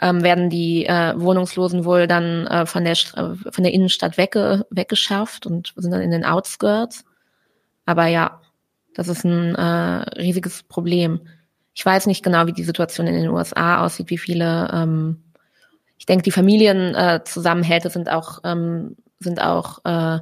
[0.00, 5.46] ähm, werden die äh, Wohnungslosen wohl dann äh, von der von der Innenstadt wegge weggeschafft
[5.46, 7.04] und sind dann in den Outskirts.
[7.84, 8.40] Aber ja,
[8.94, 11.20] das ist ein äh, riesiges Problem.
[11.74, 14.70] Ich weiß nicht genau, wie die Situation in den USA aussieht, wie viele.
[14.72, 15.22] Ähm,
[15.98, 20.18] ich denke, die Familienzusammenhälte äh, sind auch ähm, sind auch äh,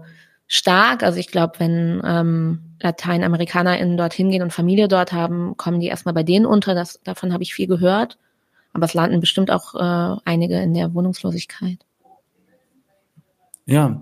[0.47, 1.03] stark.
[1.03, 6.15] Also ich glaube, wenn ähm, LateinamerikanerInnen dorthin gehen und Familie dort haben, kommen die erstmal
[6.15, 6.75] bei denen unter.
[6.75, 8.19] Das, davon habe ich viel gehört.
[8.73, 11.79] Aber es landen bestimmt auch äh, einige in der Wohnungslosigkeit.
[13.67, 14.01] Ja,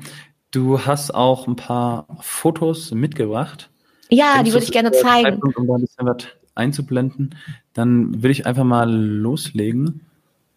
[0.50, 3.70] du hast auch ein paar Fotos mitgebracht.
[4.10, 5.40] Ja, Denkst die würde ich gerne zeigen.
[5.42, 6.24] Um da ein bisschen was
[6.58, 7.34] einzublenden,
[7.72, 10.00] dann will ich einfach mal loslegen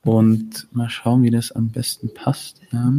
[0.04, 2.62] und mal schauen, wie das am besten passt.
[2.72, 2.92] Ja.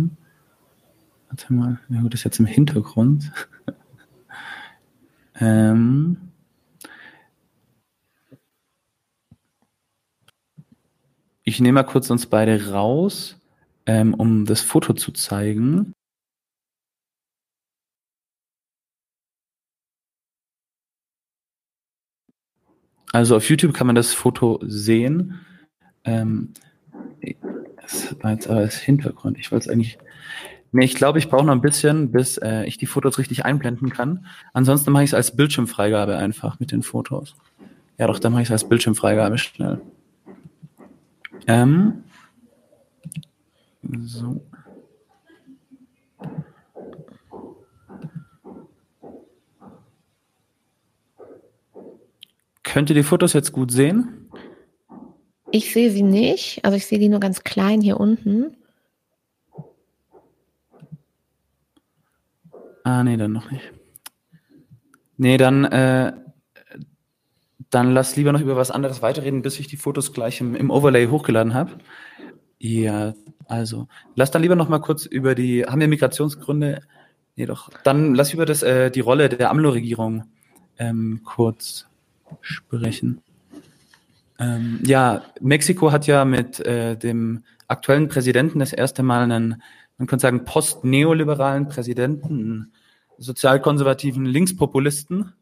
[1.29, 3.33] Warte mal, ja gut, das ist jetzt im Hintergrund.
[5.41, 6.17] ähm,
[11.45, 13.37] Ich nehme mal kurz uns beide raus,
[13.87, 15.93] ähm, um das Foto zu zeigen.
[23.13, 25.41] Also auf YouTube kann man das Foto sehen.
[26.05, 26.55] Ähm,
[27.81, 29.39] das war jetzt aber als Hintergrund.
[29.39, 29.99] Ich wollte es eigentlich.
[30.75, 33.91] Nee, ich glaube, ich brauche noch ein bisschen, bis äh, ich die Fotos richtig einblenden
[33.91, 34.27] kann.
[34.55, 37.37] Ansonsten mache ich es als Bildschirmfreigabe einfach mit den Fotos.
[37.99, 39.83] Ja, doch, dann mache ich es als Bildschirmfreigabe schnell.
[41.47, 42.05] Ähm,
[44.01, 44.41] so.
[52.73, 54.31] Könnt ihr die Fotos jetzt gut sehen?
[55.51, 58.57] Ich sehe sie nicht, also ich sehe die nur ganz klein hier unten.
[62.83, 63.71] Ah, nee, dann noch nicht.
[65.19, 66.15] Nee, dann äh,
[67.69, 70.71] dann lass lieber noch über was anderes weiterreden, bis ich die Fotos gleich im, im
[70.71, 71.73] Overlay hochgeladen habe.
[72.59, 73.13] Ja,
[73.49, 76.81] also lass dann lieber noch mal kurz über die, haben wir Migrationsgründe?
[77.37, 77.69] Nee, doch.
[77.85, 80.25] Dann lass über das, äh, die Rolle der AMLO-Regierung
[80.79, 81.87] ähm, kurz
[82.41, 83.23] sprechen.
[84.39, 89.63] Ähm, ja, Mexiko hat ja mit äh, dem aktuellen Präsidenten das erste Mal einen,
[89.99, 92.73] man könnte sagen, post-neoliberalen Präsidenten, einen
[93.19, 95.33] sozialkonservativen Linkspopulisten,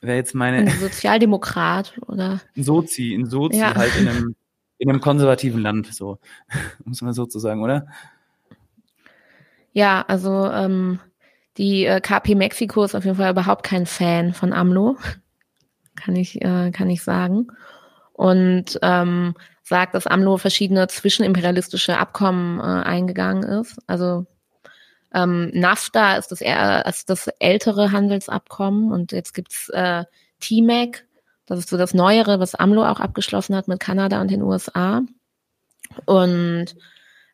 [0.00, 0.58] wäre jetzt meine.
[0.58, 2.40] Ein Sozialdemokrat oder?
[2.56, 3.74] Ein Sozi, ein Sozi ja.
[3.74, 4.36] halt in einem,
[4.78, 6.18] in einem konservativen Land, so.
[6.84, 7.86] Muss man so zu sagen, oder?
[9.72, 11.00] Ja, also ähm,
[11.58, 14.96] die äh, KP Mexiko ist auf jeden Fall überhaupt kein Fan von AMLO.
[15.96, 17.48] Kann ich, äh, kann ich sagen.
[18.12, 23.78] Und ähm, sagt, dass AMLO verschiedene zwischenimperialistische Abkommen äh, eingegangen ist.
[23.86, 24.26] Also
[25.12, 30.04] ähm, NAFTA ist das, eher, ist das ältere Handelsabkommen und jetzt gibt's äh,
[30.40, 31.04] TMAC,
[31.46, 35.02] das ist so das Neuere, was AMLO auch abgeschlossen hat mit Kanada und den USA.
[36.04, 36.76] Und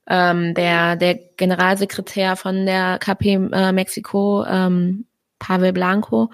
[0.07, 5.07] ähm, der, der Generalsekretär von der KP äh, Mexiko, ähm,
[5.38, 6.31] Pavel Blanco,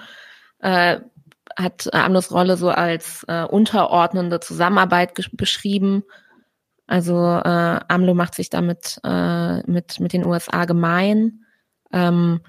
[0.60, 0.98] äh,
[1.58, 6.04] hat AMLOs Rolle so als äh, unterordnende Zusammenarbeit beschrieben.
[6.86, 11.44] Also äh, AMLO macht sich damit äh, mit, mit den USA gemein.
[11.92, 12.40] Ähm,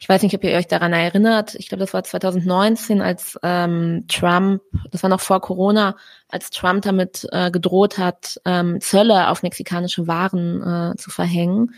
[0.00, 1.56] ich weiß nicht, ob ihr euch daran erinnert.
[1.56, 5.96] Ich glaube, das war 2019, als ähm, Trump, das war noch vor Corona,
[6.28, 11.74] als Trump damit äh, gedroht hat, ähm, Zölle auf mexikanische Waren äh, zu verhängen,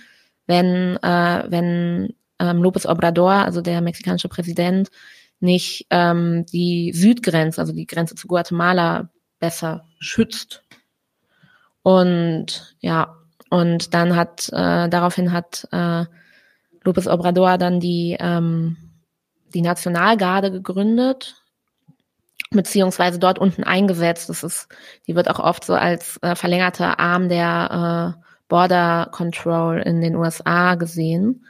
[0.47, 4.91] wenn äh, wenn ähm, López Obrador, also der mexikanische Präsident,
[5.41, 10.63] nicht ähm, die Südgrenze, also die Grenze zu Guatemala, besser schützt.
[11.83, 13.17] Und ja,
[13.49, 16.05] und dann hat äh, daraufhin hat äh,
[16.85, 18.77] López Obrador dann die, ähm,
[19.53, 21.43] die Nationalgarde gegründet,
[22.51, 24.29] beziehungsweise dort unten eingesetzt.
[24.29, 24.69] Das ist,
[25.07, 30.17] die wird auch oft so als äh, verlängerter Arm der äh, Border Control in den
[30.17, 31.45] USA gesehen.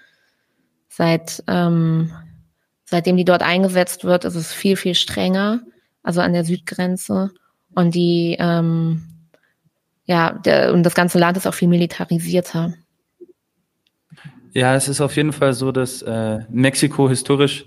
[0.88, 2.12] Seit ähm,
[2.90, 5.61] seitdem die dort eingesetzt wird, ist es viel viel strenger,
[6.03, 7.31] also an der Südgrenze
[7.74, 9.03] und die ähm,
[10.05, 12.74] ja der, und das ganze Land ist auch viel militarisierter.
[14.53, 17.64] Ja, es ist auf jeden Fall so, dass äh, Mexiko historisch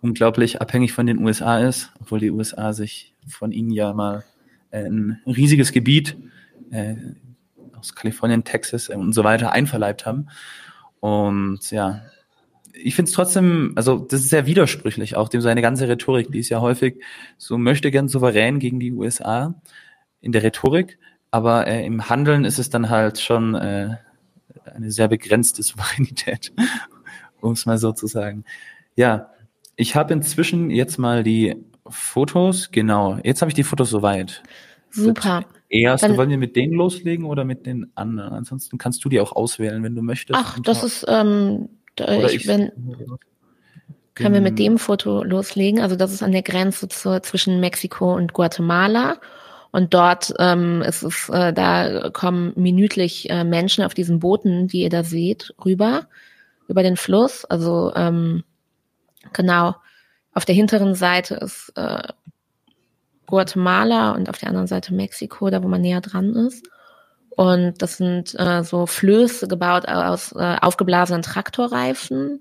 [0.00, 4.24] unglaublich abhängig von den USA ist, obwohl die USA sich von ihnen ja mal
[4.70, 6.16] äh, ein riesiges Gebiet
[6.70, 6.96] äh,
[7.78, 10.28] aus Kalifornien, Texas und so weiter einverleibt haben.
[11.00, 12.02] Und ja,
[12.82, 16.40] ich finde es trotzdem, also das ist sehr widersprüchlich, auch dem seine ganze Rhetorik, die
[16.40, 17.02] ist ja häufig
[17.38, 19.54] so möchte gern souverän gegen die USA
[20.20, 20.98] in der Rhetorik,
[21.30, 23.96] aber äh, im Handeln ist es dann halt schon äh,
[24.64, 26.52] eine sehr begrenzte Souveränität,
[27.40, 28.44] um es mal so zu sagen.
[28.94, 29.30] Ja,
[29.76, 31.56] ich habe inzwischen jetzt mal die
[31.88, 34.42] Fotos, genau, jetzt habe ich die Fotos soweit.
[34.90, 35.44] Super.
[35.68, 38.32] Erst, Dann, wollen wir mit denen loslegen oder mit den anderen?
[38.32, 40.38] Ansonsten kannst du die auch auswählen, wenn du möchtest.
[40.40, 42.72] Ach, das ist, ähm, ich, ich, wenn,
[44.14, 45.80] können wir mit dem Foto loslegen?
[45.80, 49.18] Also das ist an der Grenze zu, zwischen Mexiko und Guatemala.
[49.72, 54.80] Und dort ähm, ist es, äh, da kommen minütlich äh, Menschen auf diesen Booten, die
[54.82, 56.06] ihr da seht, rüber
[56.66, 57.44] über den Fluss.
[57.44, 58.42] Also ähm,
[59.34, 59.74] genau
[60.32, 62.08] auf der hinteren Seite ist äh,
[63.26, 66.66] Guatemala und auf der anderen Seite Mexiko, da wo man näher dran ist.
[67.36, 72.40] Und das sind äh, so Flöße gebaut aus äh, aufgeblasenen Traktorreifen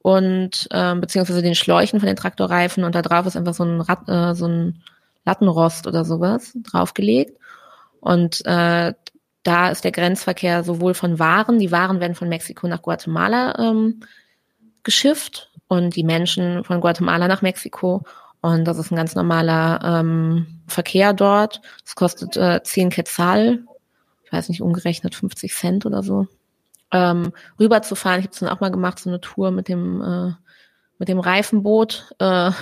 [0.00, 3.82] und äh, beziehungsweise den Schläuchen von den Traktorreifen und da drauf ist einfach so ein
[3.82, 4.82] Rad, äh, so ein
[5.26, 7.38] Lattenrost oder sowas draufgelegt.
[8.00, 8.94] Und äh,
[9.42, 14.00] da ist der Grenzverkehr sowohl von Waren, die Waren werden von Mexiko nach Guatemala ähm,
[14.84, 18.04] geschifft und die Menschen von Guatemala nach Mexiko.
[18.46, 21.60] Und das ist ein ganz normaler ähm, Verkehr dort.
[21.84, 23.64] Es kostet äh, 10 Quetzal,
[24.22, 26.28] ich weiß nicht, umgerechnet 50 Cent oder so,
[26.92, 28.20] ähm, rüberzufahren.
[28.20, 30.32] Ich habe es dann auch mal gemacht, so eine Tour mit dem, äh,
[31.00, 32.14] mit dem Reifenboot.
[32.20, 32.52] Äh,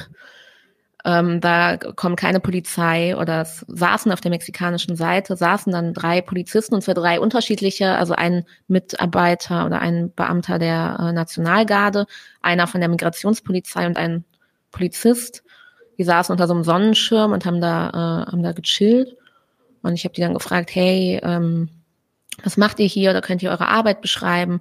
[1.05, 6.23] ähm, da kommt keine Polizei oder es saßen auf der mexikanischen Seite, saßen dann drei
[6.23, 12.07] Polizisten und zwar drei unterschiedliche, also ein Mitarbeiter oder ein Beamter der äh, Nationalgarde,
[12.41, 14.25] einer von der Migrationspolizei und ein
[14.73, 15.44] Polizist.
[15.99, 19.17] Die saßen unter so einem Sonnenschirm und haben da, äh, haben da gechillt.
[19.83, 21.69] Und ich habe die dann gefragt, hey, ähm,
[22.43, 24.61] was macht ihr hier oder könnt ihr eure Arbeit beschreiben?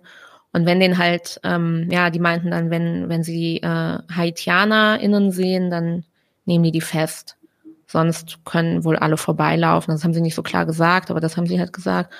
[0.51, 5.71] Und wenn den halt, ähm, ja, die meinten dann, wenn, wenn sie äh, HaitianerInnen sehen,
[5.71, 6.03] dann
[6.45, 7.37] nehmen die die fest.
[7.87, 9.93] Sonst können wohl alle vorbeilaufen.
[9.93, 12.13] Das haben sie nicht so klar gesagt, aber das haben sie halt gesagt.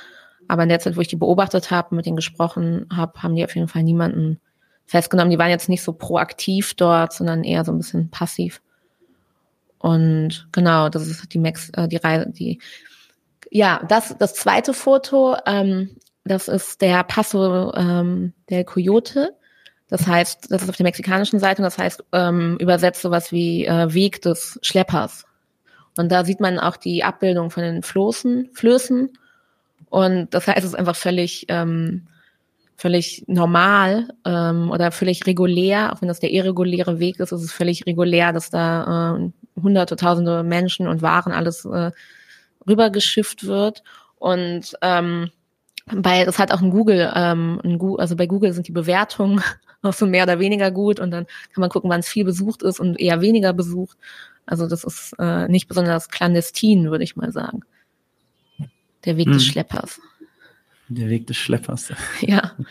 [0.47, 3.43] Aber in der Zeit, wo ich die beobachtet habe, mit denen gesprochen habe, haben die
[3.43, 4.39] auf jeden Fall niemanden
[4.85, 5.31] festgenommen.
[5.31, 8.61] Die waren jetzt nicht so proaktiv dort, sondern eher so ein bisschen passiv.
[9.83, 12.61] Und genau, das ist die Max, äh, die Reise, die
[13.51, 19.35] ja, das das zweite Foto, ähm, das ist der Paso ähm, del Coyote.
[19.89, 23.65] Das heißt, das ist auf der mexikanischen Seite und das heißt ähm, übersetzt sowas wie
[23.65, 25.25] äh, Weg des Schleppers.
[25.97, 29.09] Und da sieht man auch die Abbildung von den Floßen, Flößen.
[29.89, 32.07] Und das heißt, es ist einfach völlig, ähm,
[32.77, 37.51] völlig normal ähm, oder völlig regulär, auch wenn das der irreguläre Weg ist, ist es
[37.51, 39.29] völlig regulär, dass da äh,
[39.61, 41.91] hunderte, tausende Menschen und Waren alles äh,
[42.67, 43.83] rübergeschifft wird.
[44.17, 45.31] Und ähm,
[45.85, 49.41] bei, das hat auch ein Google, ähm, ein Google, also bei Google sind die Bewertungen
[49.81, 52.63] auch so mehr oder weniger gut und dann kann man gucken, wann es viel besucht
[52.63, 53.97] ist und eher weniger besucht.
[54.45, 57.61] Also das ist äh, nicht besonders clandestin, würde ich mal sagen.
[59.05, 59.33] Der Weg hm.
[59.33, 59.99] des Schleppers.
[60.87, 61.93] Der Weg des Schleppers.
[62.21, 62.53] Ja.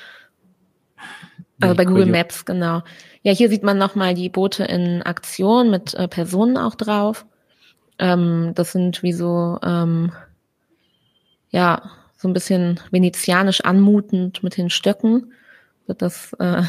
[1.61, 2.83] Also bei Google Maps, genau.
[3.23, 7.25] Ja, hier sieht man nochmal die Boote in Aktion mit äh, Personen auch drauf.
[7.99, 10.13] Ähm, das sind wie so, ähm,
[11.51, 15.33] ja, so ein bisschen venezianisch anmutend mit den Stöcken
[15.87, 16.63] wird das, äh,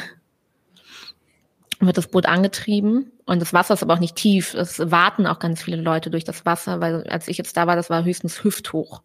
[1.79, 3.11] wird das Boot angetrieben.
[3.25, 4.53] Und das Wasser ist aber auch nicht tief.
[4.53, 7.75] Es warten auch ganz viele Leute durch das Wasser, weil als ich jetzt da war,
[7.75, 9.01] das war höchstens hüfthoch.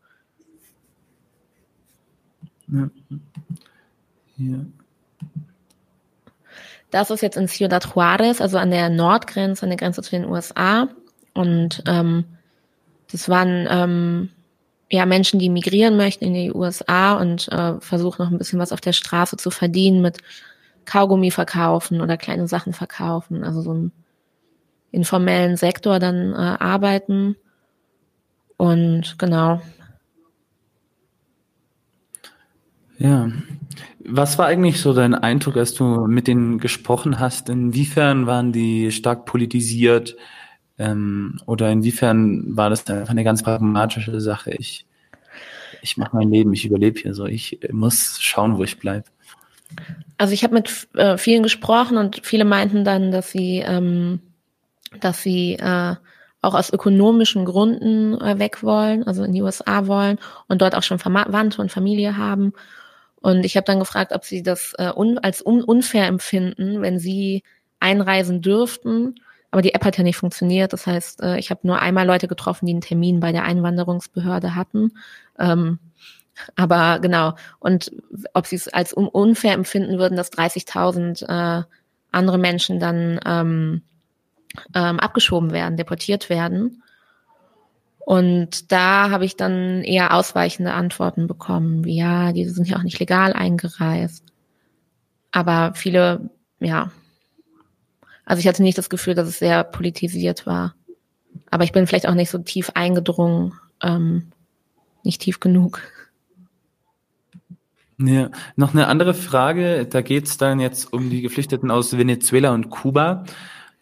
[2.69, 2.91] Ja.
[4.37, 4.67] Hier.
[6.91, 10.25] Das ist jetzt in Ciudad Juarez, also an der Nordgrenze, an der Grenze zu den
[10.25, 10.89] USA.
[11.35, 12.25] Und ähm,
[13.11, 14.31] das waren ähm,
[14.91, 18.73] ja Menschen, die migrieren möchten in die USA und äh, versuchen noch ein bisschen was
[18.73, 20.19] auf der Straße zu verdienen mit
[20.85, 23.93] Kaugummi verkaufen oder kleine Sachen verkaufen, also so einen
[24.91, 27.37] informellen Sektor dann äh, arbeiten.
[28.57, 29.61] Und genau.
[32.99, 33.31] Ja.
[34.01, 37.49] Was war eigentlich so dein Eindruck, als du mit denen gesprochen hast?
[37.49, 40.17] Inwiefern waren die stark politisiert?
[40.79, 44.53] Ähm, oder inwiefern war das einfach eine ganz pragmatische Sache?
[44.53, 44.87] Ich,
[45.83, 49.05] ich mache mein Leben, ich überlebe hier so, ich muss schauen, wo ich bleibe.
[50.17, 54.21] Also ich habe mit äh, vielen gesprochen und viele meinten dann, dass sie, ähm,
[55.01, 55.95] dass sie äh,
[56.41, 60.83] auch aus ökonomischen Gründen äh, weg wollen, also in die USA wollen und dort auch
[60.83, 62.53] schon Verwandte und Familie haben.
[63.21, 66.99] Und ich habe dann gefragt, ob sie das äh, un als un unfair empfinden, wenn
[66.99, 67.43] sie
[67.81, 69.15] einreisen dürften
[69.51, 70.73] aber die App hat ja nicht funktioniert.
[70.73, 74.55] Das heißt, äh, ich habe nur einmal Leute getroffen, die einen Termin bei der Einwanderungsbehörde
[74.55, 74.93] hatten.
[75.39, 75.79] Ähm,
[76.55, 77.35] aber genau.
[77.59, 77.91] Und
[78.35, 81.65] ob sie es als unfair empfinden würden, dass 30.000 äh,
[82.11, 83.83] andere Menschen dann ähm,
[84.75, 86.83] ähm, abgeschoben werden, deportiert werden.
[88.09, 92.83] Und da habe ich dann eher ausweichende Antworten bekommen, wie ja, die sind ja auch
[92.83, 94.25] nicht legal eingereist.
[95.31, 96.91] Aber viele, ja,
[98.25, 100.75] also ich hatte nicht das Gefühl, dass es sehr politisiert war.
[101.51, 104.33] Aber ich bin vielleicht auch nicht so tief eingedrungen, ähm,
[105.05, 105.83] nicht tief genug.
[107.99, 109.85] Ja, noch eine andere Frage.
[109.85, 113.27] Da geht es dann jetzt um die Geflüchteten aus Venezuela und Kuba.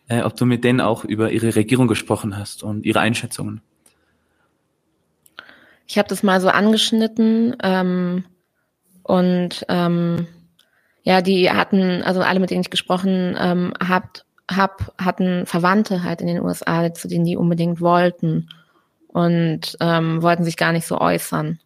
[0.09, 3.61] Äh, ob du mit denen auch über ihre Regierung gesprochen hast und ihre Einschätzungen.
[5.87, 8.25] Ich habe das mal so angeschnitten ähm,
[9.03, 10.27] und ähm,
[11.03, 14.09] ja, die hatten, also alle, mit denen ich gesprochen ähm, habe,
[14.51, 18.49] hab, hatten Verwandte halt in den USA, zu denen die unbedingt wollten
[19.09, 21.61] und ähm, wollten sich gar nicht so äußern.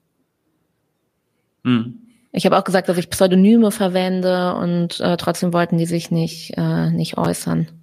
[1.65, 1.99] Hm.
[2.33, 6.57] Ich habe auch gesagt, dass ich Pseudonyme verwende und äh, trotzdem wollten die sich nicht,
[6.57, 7.80] äh, nicht äußern.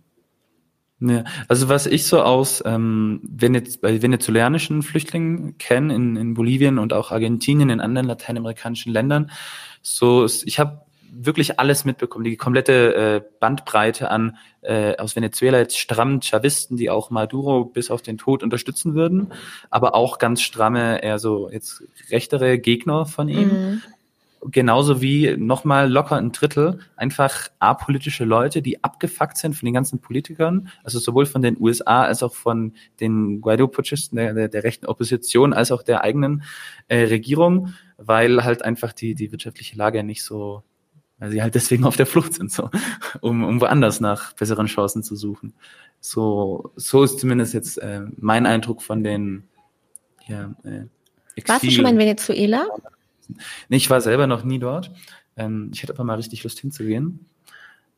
[1.00, 6.80] Ja, also was ich so aus ähm, Venez bei venezolanischen Flüchtlingen kenne in, in Bolivien
[6.80, 9.30] und auch Argentinien, in anderen lateinamerikanischen Ländern,
[9.84, 15.78] so ich habe wirklich alles mitbekommen, die komplette äh, Bandbreite an äh, aus Venezuela jetzt
[15.78, 19.32] strammen Chavisten, die auch Maduro bis auf den Tod unterstützen würden,
[19.70, 23.48] aber auch ganz stramme, eher so jetzt rechtere Gegner von ihm.
[23.48, 23.82] Mhm.
[24.50, 30.00] Genauso wie nochmal locker ein Drittel einfach apolitische Leute, die abgefuckt sind von den ganzen
[30.00, 34.86] Politikern, also sowohl von den USA als auch von den Guaido-Putschisten der, der, der rechten
[34.86, 36.44] Opposition als auch der eigenen
[36.88, 40.64] äh, Regierung, weil halt einfach die, die wirtschaftliche Lage nicht so
[41.20, 42.70] weil sie halt deswegen auf der Flucht sind, so,
[43.22, 45.56] um, um woanders nach besseren Chancen zu suchen.
[46.00, 49.48] So, so ist zumindest jetzt äh, mein Eindruck von den
[50.28, 50.86] ja, äh,
[51.36, 52.68] Exil Warst du schon mal in Venezuela?
[53.70, 54.92] Nee, ich war selber noch nie dort.
[55.36, 57.26] Ähm, ich hätte aber mal richtig Lust hinzugehen.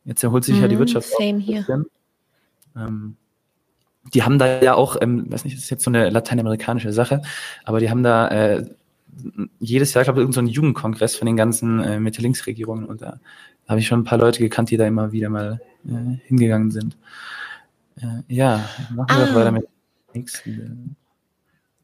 [0.06, 1.10] Jetzt erholt sich mm, ja die mhm, Wirtschaft.
[1.18, 1.66] Same hier.
[2.76, 3.16] Ähm,
[4.14, 7.22] die haben da ja auch, ähm, weiß nicht, das ist jetzt so eine lateinamerikanische Sache,
[7.64, 8.66] aber die haben da äh,
[9.60, 13.20] jedes Jahr, glaube ich, irgendein so Jugendkongress von den ganzen äh, Mitte-Links-Regierungen und da
[13.68, 16.98] habe ich schon ein paar Leute gekannt, die da immer wieder mal äh, hingegangen sind.
[17.98, 19.36] Äh, ja, machen wir ah.
[19.36, 19.68] weiter mit
[20.14, 20.96] nächsten.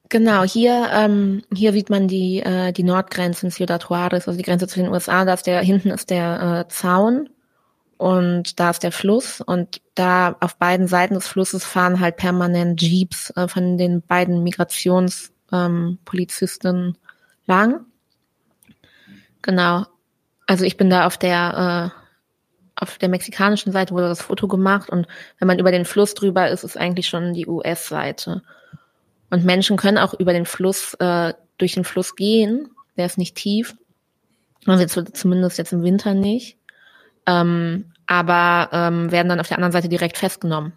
[0.10, 4.44] Genau, hier, ähm, hier sieht man die, äh, die Nordgrenze in Ciudad Juarez, also die
[4.44, 5.26] Grenze zu den USA.
[5.26, 7.30] Da ist der, hinten ist der äh, Zaun
[7.98, 12.82] und da ist der Fluss und da auf beiden Seiten des Flusses fahren halt permanent
[12.82, 16.96] Jeeps äh, von den beiden Migrationspolizisten ähm,
[17.48, 17.86] lang.
[19.42, 19.86] Genau.
[20.46, 22.06] Also ich bin da auf der äh,
[22.76, 25.08] auf der mexikanischen Seite wurde das Foto gemacht und
[25.40, 28.44] wenn man über den Fluss drüber ist, ist eigentlich schon die US-Seite.
[29.30, 32.70] Und Menschen können auch über den Fluss äh, durch den Fluss gehen.
[32.98, 33.76] Der ist nicht tief.
[34.66, 36.58] Also jetzt, zumindest jetzt im Winter nicht.
[37.26, 40.74] Ähm, aber ähm, werden dann auf der anderen Seite direkt festgenommen.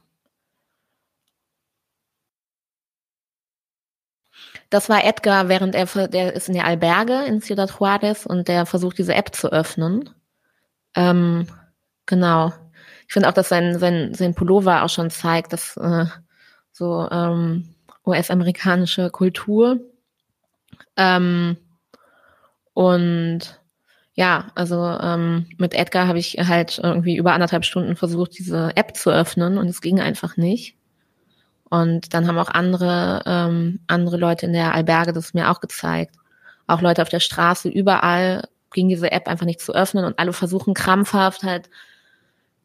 [4.70, 8.66] Das war Edgar, während er, der ist in der Alberge in Ciudad Juarez und der
[8.66, 10.10] versucht, diese App zu öffnen.
[10.94, 11.46] Ähm,
[12.04, 12.52] genau.
[13.06, 16.04] Ich finde auch, dass sein, sein, sein Pullover auch schon zeigt, dass äh,
[16.72, 17.74] so ähm,
[18.08, 19.80] US-amerikanische Kultur.
[20.96, 21.56] Ähm,
[22.74, 23.60] Und
[24.14, 28.96] ja, also ähm, mit Edgar habe ich halt irgendwie über anderthalb Stunden versucht, diese App
[28.96, 30.76] zu öffnen und es ging einfach nicht.
[31.70, 36.14] Und dann haben auch andere, ähm, andere Leute in der Alberge das mir auch gezeigt.
[36.68, 40.32] Auch Leute auf der Straße, überall ging diese App einfach nicht zu öffnen und alle
[40.32, 41.68] versuchen krampfhaft halt,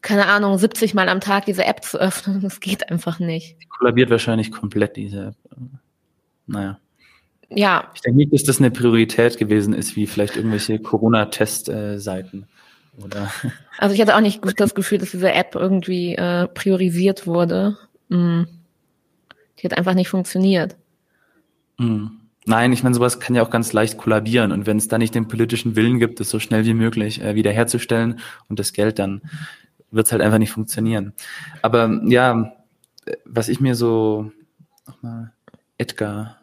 [0.04, 2.42] keine Ahnung, 70 Mal am Tag diese App zu öffnen.
[2.42, 3.58] Das geht einfach nicht.
[3.62, 5.36] Die kollabiert wahrscheinlich komplett, diese App.
[6.46, 6.78] Naja.
[7.50, 7.90] Ja.
[7.96, 12.48] Ich denke nicht, dass das eine Priorität gewesen ist, wie vielleicht irgendwelche Corona-Test-Seiten.
[13.02, 13.32] Oder?
[13.80, 17.76] Also ich hatte auch nicht das Gefühl, dass diese App irgendwie äh, priorisiert wurde.
[18.10, 18.44] Mm.
[19.60, 20.76] Die hat einfach nicht funktioniert.
[21.80, 22.06] Mm.
[22.46, 24.52] Nein, ich meine, sowas kann ja auch ganz leicht kollabieren.
[24.52, 27.34] Und wenn es da nicht den politischen Willen gibt, das so schnell wie möglich äh,
[27.34, 29.22] wiederherzustellen und das Geld, dann
[29.94, 31.14] wird es halt einfach nicht funktionieren.
[31.62, 32.54] Aber ja,
[33.26, 34.32] was ich mir so,
[34.88, 35.32] nochmal,
[35.78, 36.42] Edgar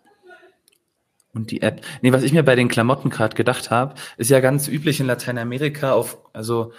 [1.33, 1.83] und die App.
[2.03, 5.07] Nee, was ich mir bei den Klamotten gerade gedacht habe, ist ja ganz üblich in
[5.07, 6.73] Lateinamerika auf, also,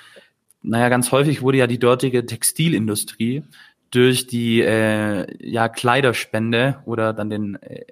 [0.61, 3.43] naja, ganz häufig wurde ja die dortige Textilindustrie
[3.89, 7.85] durch die äh, ja, Kleiderspende oder dann den äh,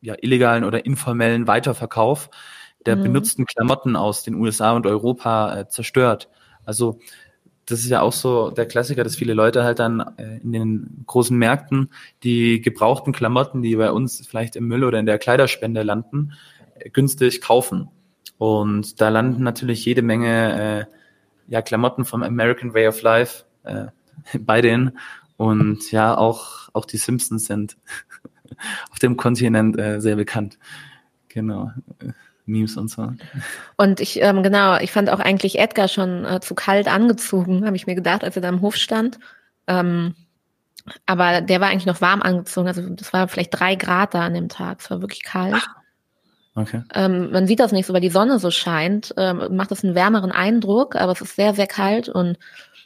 [0.00, 2.30] ja, illegalen oder informellen Weiterverkauf
[2.86, 3.04] der mhm.
[3.04, 6.28] benutzten Klamotten aus den USA und Europa äh, zerstört.
[6.64, 7.00] Also
[7.66, 11.04] das ist ja auch so der Klassiker, dass viele Leute halt dann äh, in den
[11.06, 11.90] großen Märkten
[12.22, 16.32] die gebrauchten Klamotten, die bei uns vielleicht im Müll oder in der Kleiderspende landen,
[16.74, 17.88] äh, günstig kaufen.
[18.38, 23.86] Und da landen natürlich jede Menge äh, ja, Klamotten vom American Way of Life äh,
[24.38, 24.98] bei denen.
[25.36, 27.76] Und ja, auch, auch die Simpsons sind
[28.90, 30.58] auf dem Kontinent äh, sehr bekannt.
[31.28, 31.72] Genau.
[32.46, 33.12] Memes und so.
[33.76, 37.76] Und ich, ähm, genau, ich fand auch eigentlich Edgar schon äh, zu kalt angezogen, habe
[37.76, 39.18] ich mir gedacht, als er da im Hof stand.
[39.66, 40.14] Ähm,
[41.06, 44.34] aber der war eigentlich noch warm angezogen, also das war vielleicht drei Grad da an
[44.34, 45.66] dem Tag, es war wirklich kalt.
[46.56, 46.82] Okay.
[46.94, 49.94] Ähm, man sieht das nicht so, weil die Sonne so scheint, ähm, macht das einen
[49.94, 52.38] wärmeren Eindruck, aber es ist sehr, sehr kalt und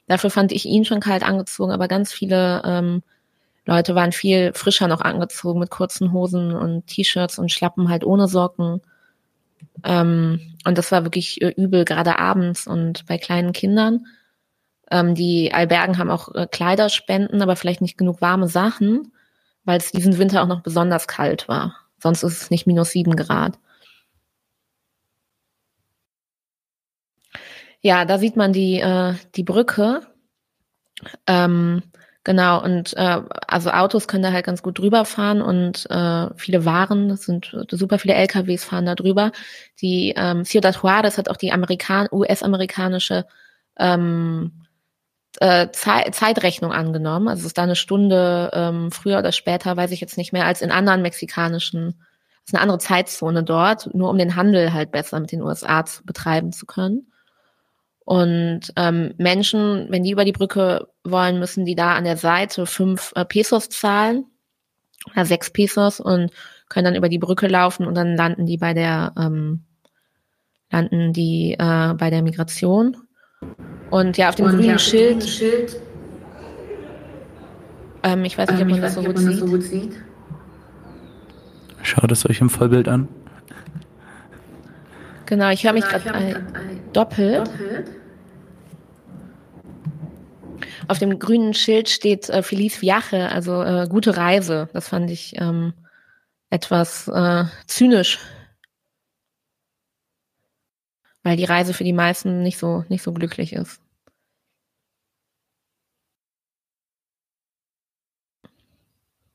[0.07, 3.03] dafür fand ich ihn schon kalt angezogen, aber ganz viele ähm,
[3.67, 8.27] Leute waren viel frischer noch angezogen mit kurzen Hosen und T-Shirts und Schlappen halt ohne
[8.27, 8.81] Socken.
[9.85, 14.07] Ähm, und das war wirklich äh, übel, gerade abends und bei kleinen Kindern.
[14.91, 19.13] Ähm, die Albergen haben auch äh, Kleiderspenden, aber vielleicht nicht genug warme Sachen,
[19.65, 21.77] weil es diesen Winter auch noch besonders kalt war.
[21.99, 23.59] Sonst ist es nicht minus sieben Grad.
[27.81, 30.01] Ja, da sieht man die, äh, die Brücke.
[31.27, 31.83] Ähm,
[32.29, 36.67] Genau, und äh, also Autos können da halt ganz gut drüber fahren und äh, viele
[36.67, 39.33] Waren, das sind super viele LKWs fahren da drüber.
[39.81, 43.25] Die ähm, Ciudad Juarez hat auch die Amerikan US-amerikanische
[43.79, 44.67] ähm,
[45.41, 47.29] äh, Ze Zeitrechnung angenommen.
[47.29, 50.45] Also es ist da eine Stunde ähm, früher oder später, weiß ich jetzt nicht mehr,
[50.45, 51.99] als in anderen mexikanischen,
[52.45, 56.05] ist eine andere Zeitzone dort, nur um den Handel halt besser mit den USA zu
[56.05, 57.11] betreiben zu können.
[58.09, 62.65] Und ähm, Menschen, wenn die über die Brücke wollen, müssen die da an der Seite
[62.65, 64.25] fünf äh, Pesos zahlen
[65.13, 66.31] oder sechs Pesos und
[66.71, 69.65] können dann über die Brücke laufen und dann landen die bei der ähm,
[70.71, 72.97] landen die äh, bei der Migration.
[73.91, 75.77] Und ja, auf dem und grünen ja, Schild, Schild
[78.05, 79.63] ähm, ich weiß nicht, ob ähm, man, das, so nicht, gut man das so gut
[79.65, 80.03] sieht.
[81.83, 83.07] Schaut es euch im Vollbild an.
[85.27, 86.37] Genau, ich höre mich gerade äh,
[86.95, 87.47] doppelt.
[87.47, 87.98] doppelt.
[90.89, 94.71] Auf dem grünen Schild steht äh, Feliz Viaje, also äh, gute Reise.
[94.73, 95.75] Das fand ich ähm,
[96.49, 98.19] etwas äh, zynisch.
[101.23, 103.81] Weil die Reise für die meisten nicht so, nicht so glücklich ist.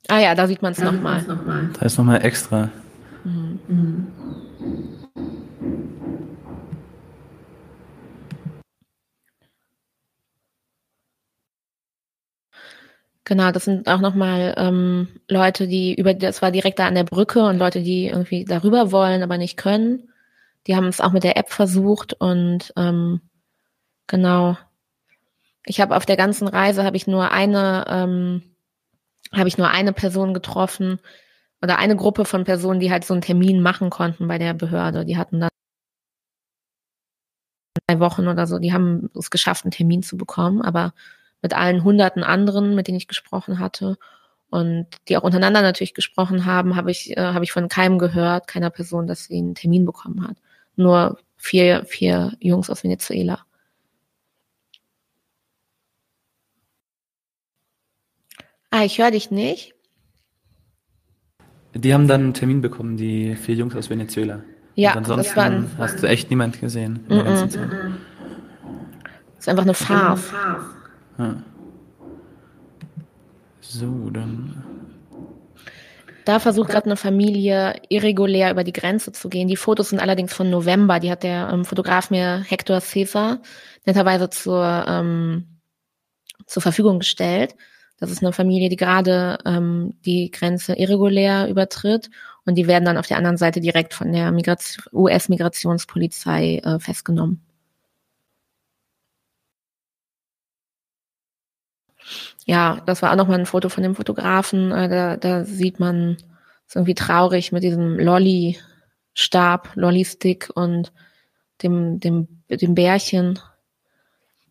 [0.08, 1.22] Ah ja, da sieht man es nochmal.
[1.24, 2.70] Noch da ist nochmal extra.
[3.24, 3.60] Mhm.
[3.68, 4.22] Mhm.
[13.26, 17.05] Genau, das sind auch nochmal ähm, Leute, die über, das war direkt da an der
[17.05, 20.09] Brücke und Leute, die irgendwie darüber wollen, aber nicht können.
[20.67, 23.21] Die haben es auch mit der App versucht und ähm,
[24.07, 24.57] genau.
[25.65, 28.43] Ich habe auf der ganzen Reise habe ich nur eine, ähm,
[29.34, 30.99] habe ich nur eine Person getroffen
[31.61, 35.05] oder eine Gruppe von Personen, die halt so einen Termin machen konnten bei der Behörde.
[35.05, 35.49] Die hatten dann
[37.88, 40.93] drei Wochen oder so, die haben es geschafft, einen Termin zu bekommen, aber
[41.44, 43.98] mit allen hunderten anderen, mit denen ich gesprochen hatte
[44.50, 48.48] und die auch untereinander natürlich gesprochen haben, habe ich, äh, habe ich von keinem gehört,
[48.48, 50.38] keiner Person, dass sie einen Termin bekommen hat.
[50.76, 53.46] Nur vier, vier Jungs aus Venezuela.
[58.72, 59.76] Ah, ich höre dich nicht.
[61.76, 64.41] Die haben dann einen Termin bekommen, die vier Jungs aus Venezuela.
[64.76, 67.72] Ja, Und ansonsten war, hast du echt niemand gesehen ganzen Zeit.
[67.72, 70.32] Das ist einfach eine Farce.
[73.61, 74.64] So, dann.
[76.26, 79.47] Da versucht gerade eine Familie irregulär über die Grenze zu gehen.
[79.47, 80.99] Die Fotos sind allerdings von November.
[80.99, 83.41] Die hat der ähm, Fotograf mir Hector Cesar
[83.86, 85.59] netterweise zur, ähm,
[86.45, 87.55] zur Verfügung gestellt.
[87.99, 92.09] Das ist eine Familie, die gerade ähm, die Grenze irregulär übertritt
[92.45, 94.34] und die werden dann auf der anderen Seite direkt von der
[94.91, 97.41] US-Migrationspolizei äh, festgenommen.
[102.46, 104.72] Ja, das war auch nochmal ein Foto von dem Fotografen.
[104.72, 106.18] Äh, da, da sieht man
[106.68, 110.91] es irgendwie traurig mit diesem Lolly-Stab, Lolly-Stick und
[111.62, 113.39] dem, dem, dem Bärchen,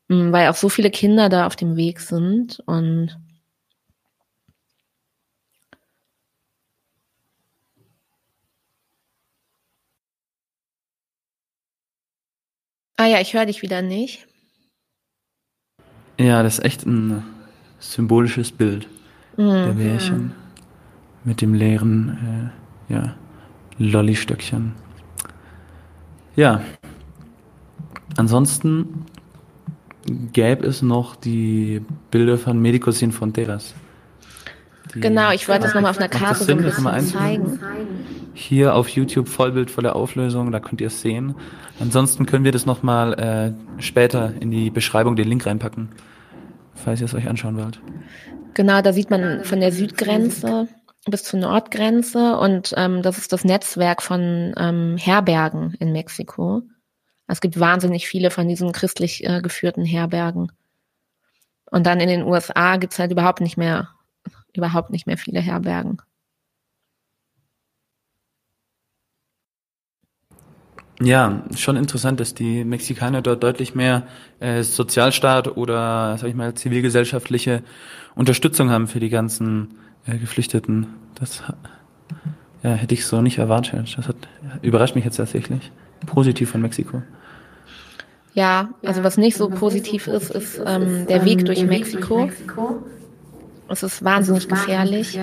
[0.08, 3.18] hm, weil auch so viele Kinder da auf dem Weg sind und
[12.98, 14.28] Ah ja, ich höre dich wieder nicht.
[16.20, 17.24] Ja, das ist echt ein
[17.82, 18.88] symbolisches Bild
[19.36, 19.50] mhm.
[19.50, 20.32] der Märchen
[21.24, 22.52] mit dem leeren
[22.88, 23.14] äh, ja,
[23.78, 24.72] Lollystöckchen.
[26.34, 26.62] Ja,
[28.16, 29.04] ansonsten
[30.32, 33.74] gäbe es noch die Bilder von Medicos Sin Fronteras.
[34.94, 37.58] Genau, ich wollte das nochmal auf einer Karte so ein bisschen zeigen.
[38.34, 41.34] Hier auf YouTube Vollbild volle Auflösung, da könnt ihr es sehen.
[41.80, 43.14] Ansonsten können wir das nochmal
[43.78, 45.90] äh, später in die Beschreibung den Link reinpacken
[46.74, 47.80] falls ihr es euch anschauen wollt.
[48.54, 50.68] Genau, da sieht man von der Südgrenze
[51.06, 56.62] bis zur Nordgrenze und ähm, das ist das Netzwerk von ähm, Herbergen in Mexiko.
[57.26, 60.52] Es gibt wahnsinnig viele von diesen christlich äh, geführten Herbergen.
[61.70, 63.88] Und dann in den USA gibt's halt überhaupt nicht mehr,
[64.54, 65.98] überhaupt nicht mehr viele Herbergen.
[71.04, 74.04] Ja, schon interessant, dass die Mexikaner dort deutlich mehr
[74.40, 77.62] äh, Sozialstaat oder, sag ich mal, zivilgesellschaftliche
[78.14, 79.74] Unterstützung haben für die ganzen
[80.06, 80.86] äh, Geflüchteten.
[81.14, 81.42] Das
[82.62, 83.94] ja, hätte ich so nicht erwartet.
[83.96, 84.16] Das hat,
[84.62, 85.72] überrascht mich jetzt tatsächlich.
[86.06, 87.02] Positiv von Mexiko.
[88.34, 92.30] Ja, also was nicht so positiv ist, ist ähm, der Weg durch Mexiko.
[93.68, 95.18] Es ist wahnsinnig gefährlich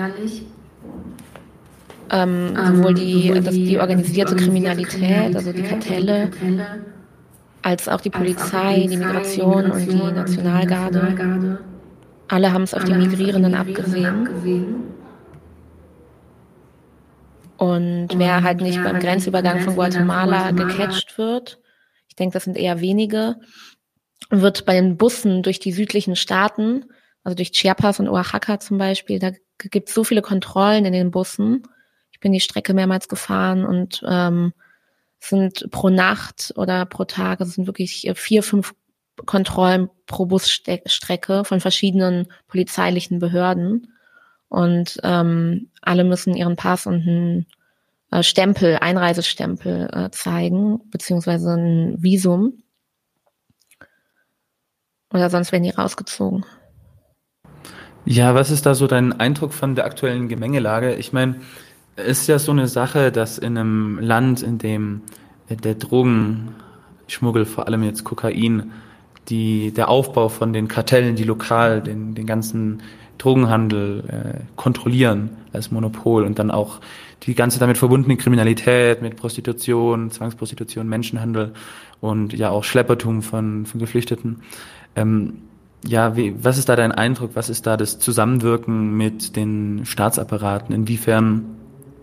[2.10, 6.30] ähm, sowohl die, das, die organisierte Kriminalität, also die Kartelle,
[7.62, 11.58] als auch die Polizei, die Migration und die Nationalgarde.
[12.28, 14.28] Alle haben es auf die Migrierenden abgesehen.
[17.56, 21.60] Und wer halt nicht beim Grenzübergang von Guatemala gecatcht wird,
[22.08, 23.36] ich denke, das sind eher wenige,
[24.30, 26.86] wird bei den Bussen durch die südlichen Staaten,
[27.22, 31.10] also durch Chiapas und Oaxaca zum Beispiel, da gibt es so viele Kontrollen in den
[31.10, 31.64] Bussen,
[32.20, 34.52] ich bin die Strecke mehrmals gefahren und ähm,
[35.20, 38.74] sind pro Nacht oder pro Tag, es sind wirklich äh, vier, fünf
[39.24, 43.94] Kontrollen pro Busstrecke von verschiedenen polizeilichen Behörden.
[44.48, 47.46] Und ähm, alle müssen ihren Pass und einen
[48.10, 52.62] äh, Stempel, Einreisestempel äh, zeigen, beziehungsweise ein Visum.
[55.10, 56.44] Oder sonst werden die rausgezogen.
[58.04, 60.96] Ja, was ist da so dein Eindruck von der aktuellen Gemengelage?
[60.96, 61.40] Ich meine,
[62.04, 65.02] ist ja so eine Sache, dass in einem Land, in dem
[65.48, 68.72] der Drogenschmuggel, vor allem jetzt Kokain,
[69.28, 72.82] die, der Aufbau von den Kartellen, die lokal den, den ganzen
[73.18, 76.80] Drogenhandel äh, kontrollieren als Monopol und dann auch
[77.24, 81.52] die ganze damit verbundene Kriminalität mit Prostitution, Zwangsprostitution, Menschenhandel
[82.00, 84.40] und ja auch Schleppertum von, von Geflüchteten.
[84.96, 85.34] Ähm,
[85.86, 87.30] ja, wie, was ist da dein Eindruck?
[87.34, 90.74] Was ist da das Zusammenwirken mit den Staatsapparaten?
[90.74, 91.44] Inwiefern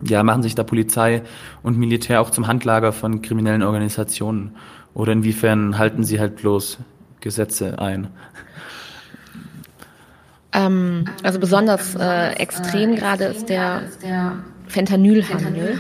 [0.04, 1.24] ja, machen sich da Polizei
[1.64, 4.56] und Militär auch zum Handlager von kriminellen Organisationen?
[4.94, 6.80] Oder inwiefern halten sie halt bloß
[7.20, 8.08] Gesetze ein?
[10.54, 13.84] Ähm, also besonders äh, extrem gerade ist der
[14.68, 15.80] Fentanylhandel.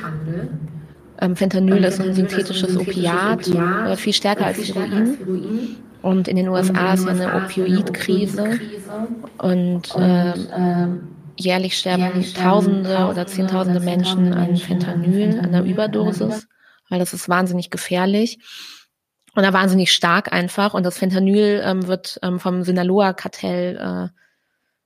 [1.20, 5.18] Ähm, Fentanyl ist ein synthetisches Opiat, äh, viel stärker als Heroin.
[6.04, 8.60] Und in den USA ist ja eine Opioidkrise.
[9.40, 10.34] Und äh,
[11.38, 16.48] jährlich sterben Tausende oder Zehntausende Menschen an Fentanyl, an der Überdosis,
[16.90, 18.40] weil das ist wahnsinnig gefährlich
[19.36, 20.74] oder wahnsinnig stark einfach.
[20.74, 24.20] Und das Fentanyl ähm, wird ähm, vom Sinaloa-Kartell äh,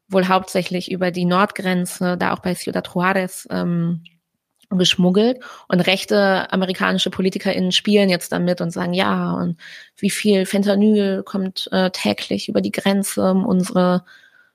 [0.09, 4.03] wohl hauptsächlich über die Nordgrenze, da auch bei Ciudad Juarez, ähm,
[4.69, 5.39] geschmuggelt.
[5.67, 9.57] Und rechte amerikanische PolitikerInnen spielen jetzt damit und sagen, ja, und
[9.97, 14.05] wie viel Fentanyl kommt äh, täglich über die Grenze, um unsere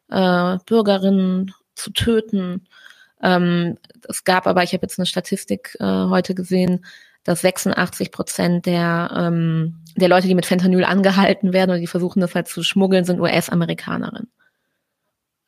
[0.09, 2.67] äh, Bürgerinnen zu töten.
[3.23, 6.85] Ähm, es gab aber, ich habe jetzt eine Statistik äh, heute gesehen,
[7.25, 12.21] dass 86 Prozent der, ähm, der Leute, die mit Fentanyl angehalten werden oder die versuchen,
[12.21, 14.31] das halt zu schmuggeln, sind US-Amerikanerinnen.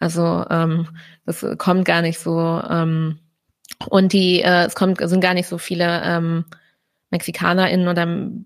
[0.01, 0.89] Also ähm,
[1.25, 3.19] das kommt gar nicht so ähm,
[3.89, 6.45] und die äh, es kommt sind gar nicht so viele ähm,
[7.11, 8.03] MexikanerInnen oder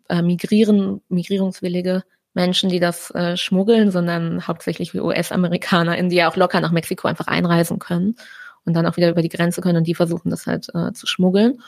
[0.09, 2.05] äh, migrieren migrierungswillige
[2.35, 7.09] Menschen, die das äh, schmuggeln, sondern hauptsächlich wie US-AmerikanerInnen, die ja auch locker nach Mexiko
[7.09, 8.16] einfach einreisen können
[8.64, 11.07] und dann auch wieder über die Grenze können und die versuchen das halt äh, zu
[11.07, 11.61] schmuggeln.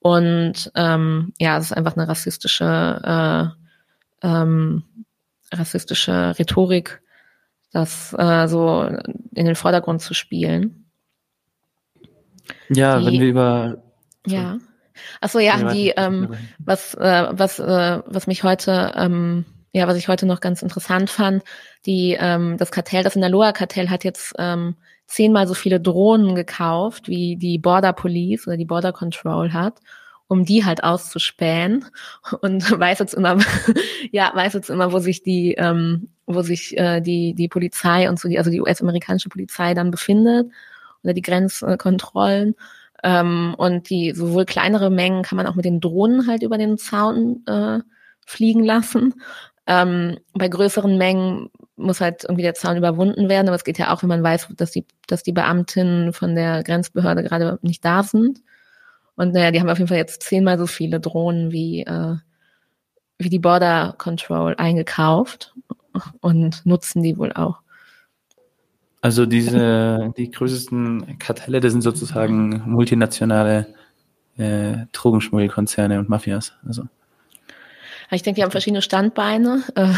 [0.00, 3.54] Und ähm, ja, es ist einfach eine rassistische,
[4.22, 4.84] äh, ähm,
[5.52, 7.02] rassistische Rhetorik,
[7.72, 8.84] das äh, so
[9.34, 10.86] in den Vordergrund zu spielen.
[12.68, 13.82] Ja, die, wenn wir über
[14.26, 14.58] ja.
[15.20, 19.44] Achso, ja, ja die, ähm, was, äh, was, äh, was mich heute, ähm,
[19.76, 21.44] ja, was ich heute noch ganz interessant fand,
[21.84, 24.74] die, ähm, das Kartell, das Sinaloa-Kartell hat jetzt ähm,
[25.06, 29.74] zehnmal so viele Drohnen gekauft, wie die Border Police oder die Border Control hat,
[30.28, 31.84] um die halt auszuspähen
[32.40, 33.36] und weiß jetzt immer,
[34.12, 38.18] ja, weiß jetzt immer, wo sich die, ähm, wo sich äh, die die Polizei und
[38.18, 40.50] so die, also die US-amerikanische Polizei dann befindet
[41.04, 42.54] oder die Grenzkontrollen.
[43.04, 46.78] Ähm, und die sowohl kleinere Mengen kann man auch mit den Drohnen halt über den
[46.78, 47.80] Zaun äh,
[48.24, 49.14] fliegen lassen.
[49.66, 53.92] Ähm, bei größeren Mengen muss halt irgendwie der Zaun überwunden werden, aber es geht ja
[53.92, 58.02] auch, wenn man weiß, dass die, dass die Beamtinnen von der Grenzbehörde gerade nicht da
[58.02, 58.40] sind.
[59.16, 62.16] Und naja, die haben auf jeden Fall jetzt zehnmal so viele Drohnen wie, äh,
[63.18, 65.54] wie die Border Control eingekauft
[66.20, 67.60] und nutzen die wohl auch.
[69.00, 73.66] Also diese, die größtesten Kartelle, das sind sozusagen multinationale
[74.36, 76.52] äh, Drogenschmuggelkonzerne und Mafias.
[76.66, 76.84] Also.
[78.10, 79.62] Ich denke, die haben verschiedene Standbeine.
[79.74, 79.92] Äh,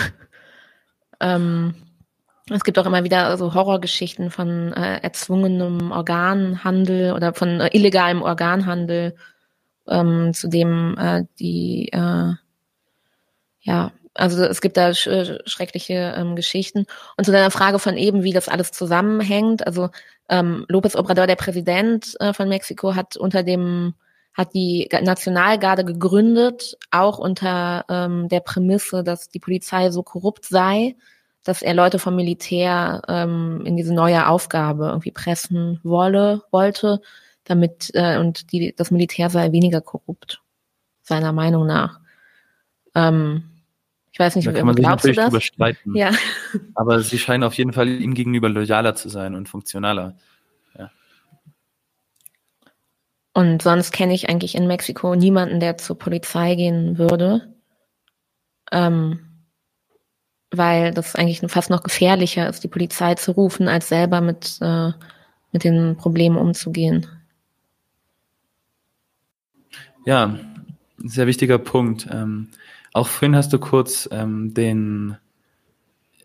[1.21, 1.75] ähm,
[2.51, 8.23] es gibt auch immer wieder so Horrorgeschichten von äh, erzwungenem Organhandel oder von äh, illegalem
[8.23, 9.17] Organhandel,
[9.87, 12.33] ähm, zu dem äh, die äh,
[13.61, 16.87] ja also es gibt da sch äh, schreckliche ähm, Geschichten.
[17.17, 19.91] Und zu deiner Frage von eben, wie das alles zusammenhängt, also
[20.29, 23.95] ähm, López Obrador, der Präsident äh, von Mexiko, hat unter dem
[24.39, 30.95] hat die Nationalgarde gegründet, auch unter ähm, der Prämisse, dass die Polizei so korrupt sei,
[31.43, 37.01] dass er Leute vom Militär ähm, in diese neue Aufgabe irgendwie pressen wolle, wollte,
[37.43, 40.41] damit äh, und die, das Militär sei weniger korrupt,
[41.03, 41.99] seiner Meinung nach.
[42.95, 43.43] Ähm,
[44.13, 45.97] ich weiß nicht, da kann man sich natürlich drüber streiten.
[45.97, 46.13] Ja.
[46.77, 50.17] Aber sie scheinen auf jeden Fall ihm gegenüber loyaler zu sein und funktionaler.
[50.79, 50.91] Ja.
[53.39, 57.55] Und sonst kenne ich eigentlich in Mexiko niemanden, der zur Polizei gehen würde.
[58.73, 59.21] Ähm,
[60.51, 64.91] weil das eigentlich fast noch gefährlicher ist, die Polizei zu rufen, als selber mit, äh,
[65.53, 67.07] mit den Problemen umzugehen.
[70.05, 70.37] Ja,
[70.97, 72.09] sehr wichtiger Punkt.
[72.11, 72.49] Ähm,
[72.93, 75.17] auch vorhin hast du kurz ähm, den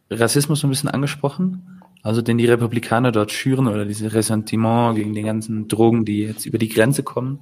[0.10, 5.24] Rassismus ein bisschen angesprochen, also den die Republikaner dort schüren oder diese Ressentiment gegen die
[5.24, 7.40] ganzen Drogen, die jetzt über die Grenze kommen.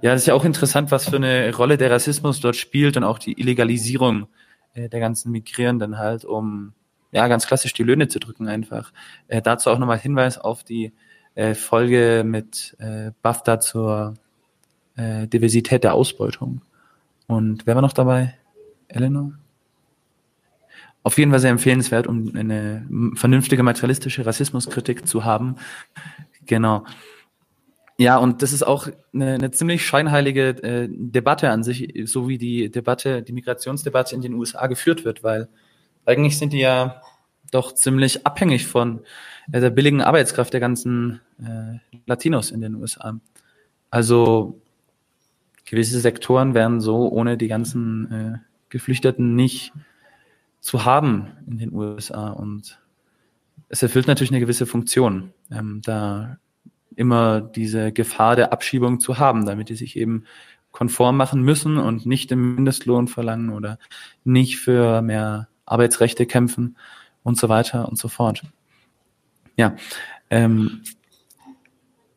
[0.00, 3.02] Ja, das ist ja auch interessant, was für eine Rolle der Rassismus dort spielt und
[3.02, 4.28] auch die Illegalisierung
[4.74, 6.72] äh, der ganzen Migrierenden halt, um
[7.10, 8.92] ja ganz klassisch die Löhne zu drücken einfach.
[9.26, 10.92] Äh, dazu auch nochmal Hinweis auf die
[11.34, 14.14] äh, Folge mit äh, BAFTA zur
[14.96, 16.62] äh, Diversität der Ausbeutung.
[17.26, 18.34] Und wer war noch dabei?
[18.86, 19.32] Eleanor?
[21.08, 25.56] Auf jeden Fall sehr empfehlenswert, um eine vernünftige materialistische Rassismuskritik zu haben.
[26.44, 26.84] Genau.
[27.96, 32.36] Ja, und das ist auch eine, eine ziemlich scheinheilige äh, Debatte an sich, so wie
[32.36, 35.48] die Debatte, die Migrationsdebatte in den USA geführt wird, weil
[36.04, 37.00] eigentlich sind die ja
[37.52, 39.00] doch ziemlich abhängig von
[39.50, 43.18] äh, der billigen Arbeitskraft der ganzen äh, Latinos in den USA.
[43.88, 44.60] Also
[45.64, 48.38] gewisse Sektoren wären so ohne die ganzen äh,
[48.68, 49.72] Geflüchteten nicht
[50.68, 52.28] zu haben in den USA.
[52.28, 52.78] Und
[53.70, 56.36] es erfüllt natürlich eine gewisse Funktion, ähm, da
[56.94, 60.24] immer diese Gefahr der Abschiebung zu haben, damit die sich eben
[60.70, 63.78] konform machen müssen und nicht den Mindestlohn verlangen oder
[64.24, 66.76] nicht für mehr Arbeitsrechte kämpfen
[67.22, 68.42] und so weiter und so fort.
[69.56, 69.74] Ja.
[70.28, 70.82] Ähm,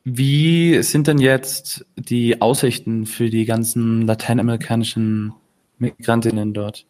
[0.03, 5.35] wie sind denn jetzt die Aussichten für die ganzen lateinamerikanischen
[5.77, 6.85] Migrantinnen dort.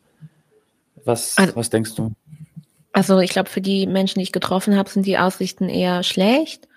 [1.05, 2.11] Was, also, was denkst du?
[2.93, 6.67] Also ich glaube, für die Menschen, die ich getroffen habe, sind die Aussichten eher schlecht.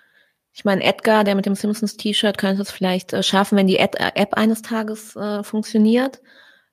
[0.53, 3.97] Ich meine, Edgar, der mit dem Simpsons-T-Shirt, könnte es vielleicht äh, schaffen, wenn die Ad
[3.97, 6.21] äh, App eines Tages äh, funktioniert,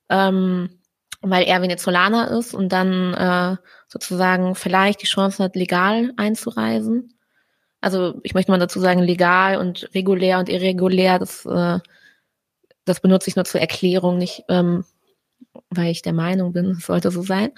[0.08, 0.78] ähm,
[1.20, 3.56] weil er Venezolaner ist und dann äh,
[3.88, 7.14] sozusagen vielleicht die Chance hat, legal einzureisen.
[7.80, 11.80] Also ich möchte mal dazu sagen, legal und regulär und irregulär, das äh,
[12.84, 14.84] das benutze ich nur zur Erklärung, nicht ähm,
[15.70, 17.50] weil ich der Meinung bin, es sollte so sein.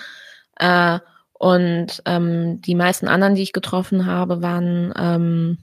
[0.59, 0.99] Äh,
[1.33, 5.59] und ähm, die meisten anderen, die ich getroffen habe, waren ähm,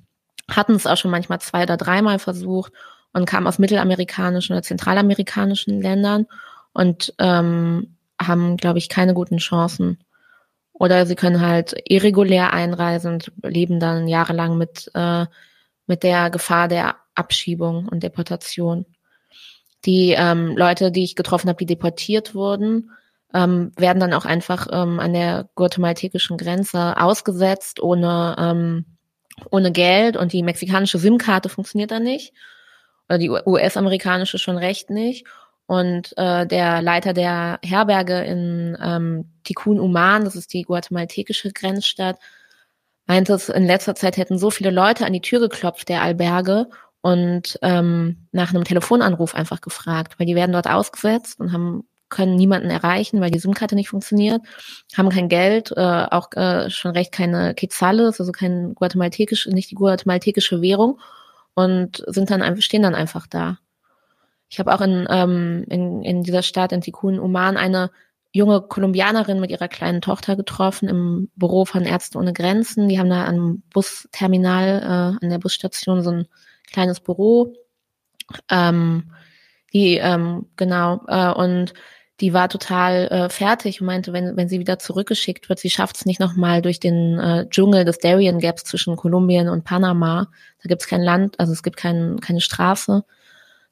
[0.50, 2.74] hatten es auch schon manchmal zwei oder dreimal versucht
[3.14, 6.28] und kamen aus mittelamerikanischen oder zentralamerikanischen Ländern
[6.74, 10.00] und ähm, haben, glaube ich, keine guten Chancen.
[10.74, 15.26] Oder sie können halt irregulär einreisen und leben dann jahrelang mit, äh,
[15.86, 18.86] mit der Gefahr der Abschiebung und Deportation.
[19.86, 22.92] Die ähm, Leute, die ich getroffen habe, die deportiert wurden,
[23.34, 28.86] ähm, werden dann auch einfach ähm, an der guatemaltekischen Grenze ausgesetzt, ohne, ähm,
[29.50, 32.34] ohne Geld und die mexikanische SIM-Karte funktioniert dann nicht.
[33.10, 35.26] Oder die US-amerikanische schon recht nicht.
[35.66, 42.20] Und äh, der Leiter der Herberge in ähm, Tikun Uman, das ist die guatemaltekische Grenzstadt,
[43.08, 46.68] meinte in letzter Zeit hätten so viele Leute an die Tür geklopft, der Alberge,
[47.02, 52.36] und ähm, nach einem Telefonanruf einfach gefragt, weil die werden dort ausgesetzt und haben können
[52.36, 54.41] niemanden erreichen, weil die SIM-Karte nicht funktioniert,
[54.95, 59.76] haben kein Geld, äh, auch äh, schon recht keine Quetzales, also kein guatemaltekisch, nicht die
[59.76, 60.99] guatemaltekische Währung
[61.56, 63.58] und sind dann einfach, stehen dann einfach da.
[64.49, 67.89] Ich habe auch in, ähm, in, in dieser Stadt, in Tikun Oman, eine
[68.34, 72.88] junge Kolumbianerin mit ihrer kleinen Tochter getroffen im Büro von Ärzte ohne Grenzen.
[72.88, 76.28] Die haben da am Busterminal, äh, an der Busstation so ein
[76.72, 77.53] kleines Büro.
[78.49, 79.12] Ähm,
[79.74, 81.74] die, ähm, genau, äh, und
[82.22, 85.95] die war total äh, fertig und meinte, wenn, wenn sie wieder zurückgeschickt wird, sie schafft
[85.95, 90.30] es nicht nochmal durch den äh, Dschungel des Darien Gaps zwischen Kolumbien und Panama.
[90.62, 93.03] Da gibt es kein Land, also es gibt kein, keine Straße.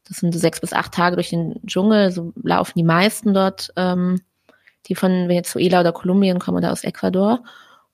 [0.08, 2.12] Das sind sechs bis acht Tage durch den Dschungel.
[2.12, 4.22] So laufen die meisten dort, ähm,
[4.88, 7.44] die von Venezuela oder Kolumbien kommen oder aus Ecuador.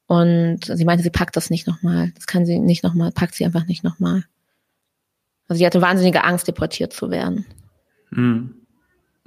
[0.07, 2.11] Und sie meinte, sie packt das nicht nochmal.
[2.15, 4.23] Das kann sie nicht nochmal, packt sie einfach nicht nochmal.
[5.47, 7.45] Also sie hatte wahnsinnige Angst, deportiert zu werden.
[8.11, 8.55] Mhm.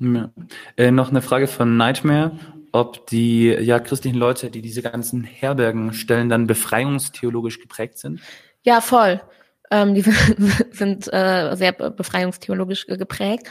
[0.00, 0.30] Ja.
[0.76, 2.38] Äh, noch eine Frage von Nightmare,
[2.72, 8.20] ob die ja christlichen Leute, die diese ganzen Herbergen stellen, dann befreiungstheologisch geprägt sind?
[8.62, 9.20] Ja, voll.
[9.70, 10.02] Ähm, die
[10.70, 13.48] sind äh, sehr befreiungstheologisch geprägt.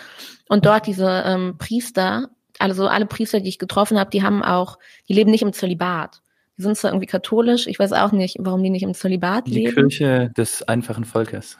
[0.47, 4.77] Und dort diese ähm, Priester, also alle Priester, die ich getroffen habe, die haben auch,
[5.07, 6.21] die leben nicht im Zölibat.
[6.57, 9.51] Die sind zwar irgendwie katholisch, ich weiß auch nicht, warum die nicht im Zölibat die
[9.51, 9.67] leben.
[9.67, 11.57] Die Kirche des einfachen Volkes.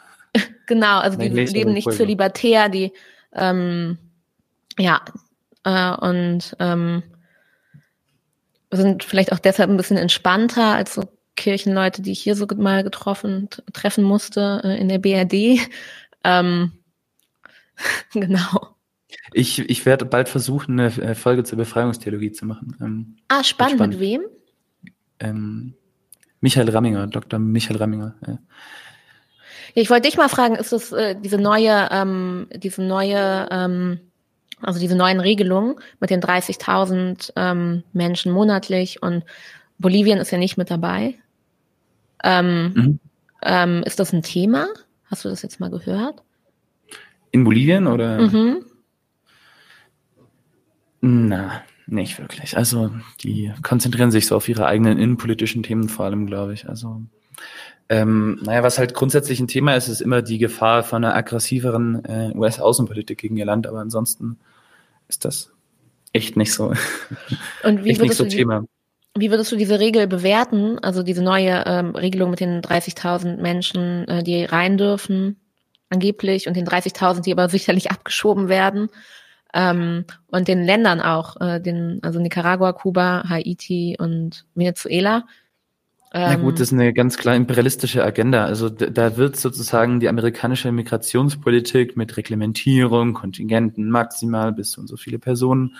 [0.66, 2.94] Genau, also die leben nicht zölibatär, die
[3.34, 3.98] ähm,
[4.78, 5.02] ja,
[5.64, 7.04] äh, und ähm,
[8.72, 11.04] sind vielleicht auch deshalb ein bisschen entspannter als so
[11.36, 15.60] Kirchenleute, die ich hier so mal getroffen, treffen musste äh, in der BRD.
[16.24, 16.72] Ähm,
[18.14, 18.76] genau.
[19.34, 22.76] Ich, ich werde bald versuchen, eine äh, Folge zur Befreiungstheologie zu machen.
[22.82, 23.76] Ähm, ah, spannend.
[23.76, 24.00] spannend.
[24.00, 24.22] Mit wem?
[25.20, 25.74] Ähm,
[26.42, 27.40] Michael Ramminger, Dr.
[27.40, 28.16] Michael Ramminger.
[28.26, 28.40] Ja.
[29.80, 34.00] Ich wollte dich mal fragen, ist das äh, diese neue, ähm, diese neue, ähm,
[34.60, 39.24] also diese neuen Regelungen mit den 30.000 ähm, Menschen monatlich und
[39.78, 41.14] Bolivien ist ja nicht mit dabei.
[42.24, 43.00] Ähm, mhm.
[43.44, 44.68] ähm, ist das ein Thema?
[45.06, 46.24] Hast du das jetzt mal gehört?
[47.30, 48.18] In Bolivien oder?
[48.20, 48.66] Mhm.
[51.02, 52.58] Na, nicht wirklich.
[52.58, 52.90] Also
[53.22, 56.68] die konzentrieren sich so auf ihre eigenen innenpolitischen Themen vor allem, glaube ich.
[56.68, 57.04] Also
[57.90, 62.04] ähm, naja, was halt grundsätzlich ein Thema ist, ist immer die Gefahr von einer aggressiveren
[62.06, 64.38] äh, US-Außenpolitik gegen ihr Land, aber ansonsten
[65.08, 65.52] ist das
[66.12, 66.74] echt nicht so.
[67.64, 68.66] Und wie nicht so die, Thema.
[69.16, 74.08] Wie würdest du diese Regel bewerten, also diese neue ähm, Regelung mit den 30.000 Menschen,
[74.08, 75.38] äh, die rein dürfen,
[75.90, 78.90] angeblich, und den 30.000, die aber sicherlich abgeschoben werden?
[79.54, 85.26] Ähm, und den Ländern auch, äh, den, also Nicaragua, Kuba, Haiti und Venezuela.
[86.14, 88.46] Na gut, ähm, das ist eine ganz klar imperialistische Agenda.
[88.46, 94.96] Also da wird sozusagen die amerikanische Migrationspolitik mit Reglementierung, Kontingenten maximal bis so und so
[94.96, 95.76] viele Personen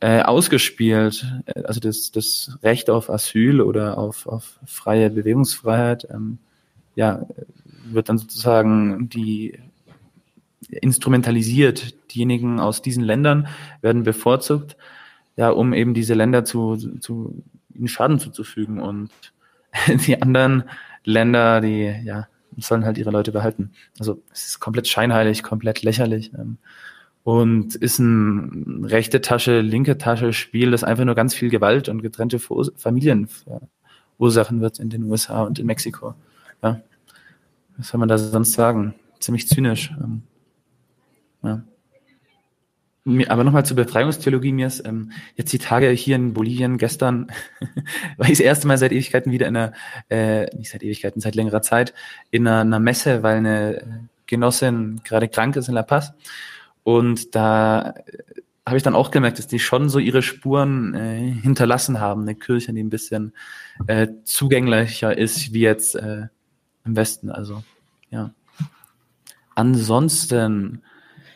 [0.00, 1.26] äh, ausgespielt.
[1.46, 6.38] Äh, also das, das Recht auf Asyl oder auf, auf freie Bewegungsfreiheit, ähm,
[6.96, 7.26] ja,
[7.84, 9.58] wird dann sozusagen die
[10.68, 11.94] instrumentalisiert.
[12.12, 13.46] Diejenigen aus diesen Ländern
[13.80, 14.76] werden bevorzugt,
[15.36, 17.42] ja, um eben diese Länder zu, zu
[17.74, 19.10] ihnen Schaden zuzufügen und
[20.06, 20.64] die anderen
[21.04, 22.26] Länder, die ja
[22.58, 23.72] sollen halt ihre Leute behalten.
[23.98, 26.32] Also es ist komplett scheinheilig, komplett lächerlich.
[26.34, 26.58] Ähm,
[27.22, 32.00] und ist ein rechte Tasche, linke Tasche Spiel, das einfach nur ganz viel Gewalt und
[32.00, 33.28] getrennte Familien
[34.16, 36.14] verursachen wird in den USA und in Mexiko.
[36.62, 36.80] Ja.
[37.76, 38.94] Was soll man da sonst sagen?
[39.18, 39.92] Ziemlich zynisch.
[40.00, 40.22] Ähm,
[41.42, 41.62] ja.
[43.28, 44.52] Aber nochmal zur Befreiungstheologie.
[44.52, 47.28] Mir ist ähm, jetzt die Tage hier in Bolivien gestern,
[48.16, 49.72] war ich das erste Mal seit Ewigkeiten wieder in einer,
[50.08, 51.94] äh, nicht seit Ewigkeiten, seit längerer Zeit,
[52.30, 56.14] in einer, einer Messe, weil eine Genossin gerade krank ist in La Paz.
[56.82, 57.94] Und da
[58.66, 62.22] habe ich dann auch gemerkt, dass die schon so ihre Spuren äh, hinterlassen haben.
[62.22, 63.32] Eine Kirche, die ein bisschen
[63.86, 66.26] äh, zugänglicher ist wie jetzt äh,
[66.84, 67.30] im Westen.
[67.30, 67.62] Also
[68.10, 68.32] ja.
[69.54, 70.82] Ansonsten,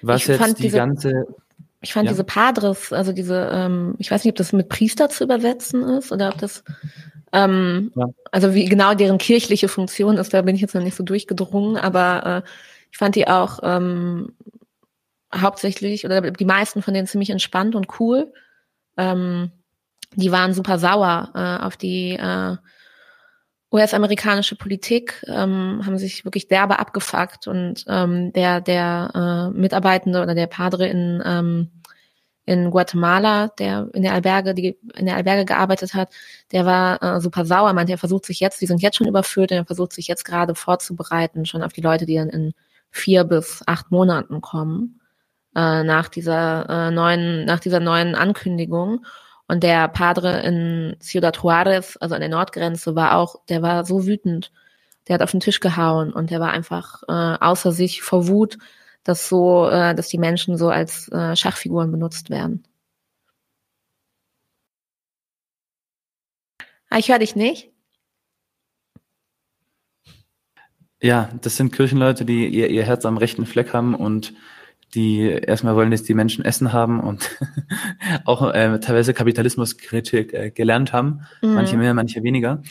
[0.02, 1.26] was ich jetzt die ganze.
[1.82, 2.12] Ich fand ja.
[2.12, 6.12] diese Padres, also diese, ähm, ich weiß nicht, ob das mit Priester zu übersetzen ist
[6.12, 6.62] oder ob das,
[7.32, 8.10] ähm, ja.
[8.30, 11.76] also wie genau deren kirchliche Funktion ist, da bin ich jetzt noch nicht so durchgedrungen,
[11.76, 12.48] aber äh,
[12.90, 14.34] ich fand die auch ähm,
[15.34, 18.32] hauptsächlich oder die meisten von denen ziemlich entspannt und cool.
[18.96, 19.52] Ähm,
[20.16, 22.56] die waren super sauer äh, auf die äh,
[23.72, 30.34] US-amerikanische Politik, ähm, haben sich wirklich derbe abgefuckt und ähm, der der äh, Mitarbeitende oder
[30.34, 31.70] der Padre in ähm,
[32.46, 36.12] in Guatemala, der in der Alberge, die in der Alberge gearbeitet hat,
[36.50, 39.52] der war äh, super sauer, meinte, er versucht sich jetzt, die sind jetzt schon überfüllt,
[39.52, 42.52] und er versucht sich jetzt gerade vorzubereiten, schon auf die Leute, die dann in
[42.90, 45.00] vier bis acht Monaten kommen
[45.54, 49.04] äh, nach dieser äh, neuen, nach dieser neuen Ankündigung.
[49.50, 54.06] Und der Padre in Ciudad Juarez, also an der Nordgrenze, war auch, der war so
[54.06, 54.52] wütend.
[55.08, 58.58] Der hat auf den Tisch gehauen und der war einfach äh, außer sich vor Wut,
[59.02, 62.62] dass so, äh, dass die Menschen so als äh, Schachfiguren benutzt werden.
[66.88, 67.72] Ah, ich höre dich nicht.
[71.02, 74.32] Ja, das sind Kirchenleute, die ihr, ihr Herz am rechten Fleck haben und
[74.94, 77.30] die erstmal wollen, dass die Menschen Essen haben und
[78.24, 81.54] auch äh, teilweise Kapitalismuskritik äh, gelernt haben, mhm.
[81.54, 82.62] manche mehr, manche weniger.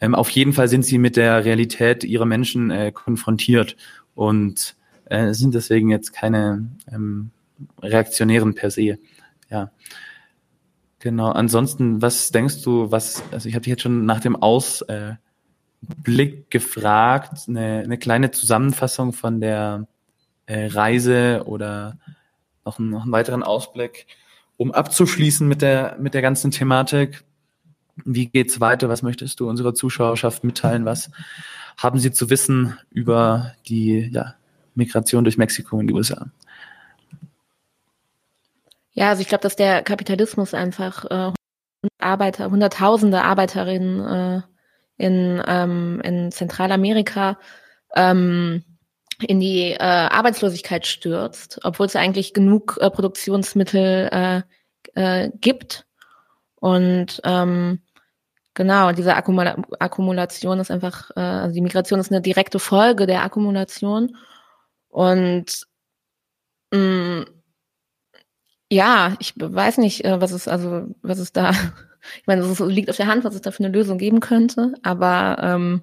[0.00, 3.76] Ähm, auf jeden Fall sind sie mit der Realität ihrer Menschen äh, konfrontiert
[4.14, 7.30] und äh, sind deswegen jetzt keine ähm,
[7.82, 8.98] Reaktionären per se.
[9.50, 9.70] Ja.
[10.98, 11.30] Genau.
[11.30, 15.18] Ansonsten, was denkst du, was, also ich habe dich jetzt schon nach dem Ausblick
[16.06, 19.86] äh, gefragt, eine, eine kleine Zusammenfassung von der
[20.46, 21.98] äh, Reise oder
[22.64, 24.06] noch, einen, noch einen weiteren Ausblick,
[24.56, 27.24] um abzuschließen mit der, mit der ganzen Thematik.
[28.04, 28.88] Wie geht's weiter?
[28.88, 30.84] Was möchtest du unserer Zuschauerschaft mitteilen?
[30.84, 31.10] Was
[31.76, 34.34] haben sie zu wissen über die ja,
[34.74, 36.26] Migration durch Mexiko in die USA?
[38.92, 41.32] Ja, also ich glaube, dass der Kapitalismus einfach äh,
[41.98, 44.42] Arbeiter, Hunderttausende Arbeiterinnen äh,
[44.96, 47.38] in, ähm, in Zentralamerika
[47.94, 48.64] ähm,
[49.24, 54.42] in die äh, Arbeitslosigkeit stürzt, obwohl es eigentlich genug äh, Produktionsmittel äh,
[54.94, 55.86] äh, gibt.
[56.56, 57.80] Und ähm,
[58.54, 63.22] genau, diese Akkumula Akkumulation ist einfach, äh, also die Migration ist eine direkte Folge der
[63.22, 64.16] Akkumulation.
[64.88, 65.66] Und
[66.72, 67.24] mh, mm,
[68.70, 71.50] ja, ich weiß nicht, äh, was es, also, was es da,
[72.20, 74.74] ich meine, es liegt auf der Hand, was es da für eine Lösung geben könnte,
[74.82, 75.82] aber ähm,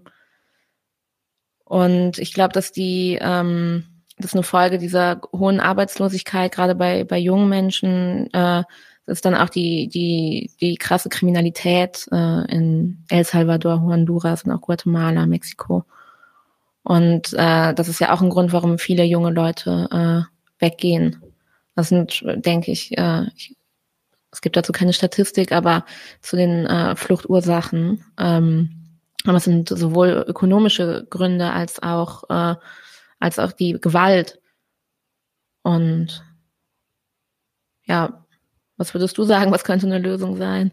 [1.71, 3.85] und ich glaube, dass die, ähm,
[4.17, 8.63] das ist eine Folge dieser hohen Arbeitslosigkeit, gerade bei, bei jungen Menschen, äh,
[9.05, 14.59] ist dann auch die, die, die krasse Kriminalität äh, in El Salvador, Honduras und auch
[14.59, 15.85] Guatemala, Mexiko.
[16.83, 20.27] Und äh, das ist ja auch ein Grund, warum viele junge Leute
[20.59, 21.23] äh, weggehen.
[21.77, 23.55] Das sind, denke ich, äh, ich,
[24.29, 25.85] es gibt dazu keine Statistik, aber
[26.21, 28.03] zu den äh, Fluchtursachen.
[28.19, 28.80] Ähm,
[29.25, 32.55] aber es sind sowohl ökonomische Gründe als auch, äh,
[33.19, 34.39] als auch die Gewalt.
[35.63, 36.23] Und
[37.85, 38.25] ja,
[38.77, 40.71] was würdest du sagen, was könnte eine Lösung sein?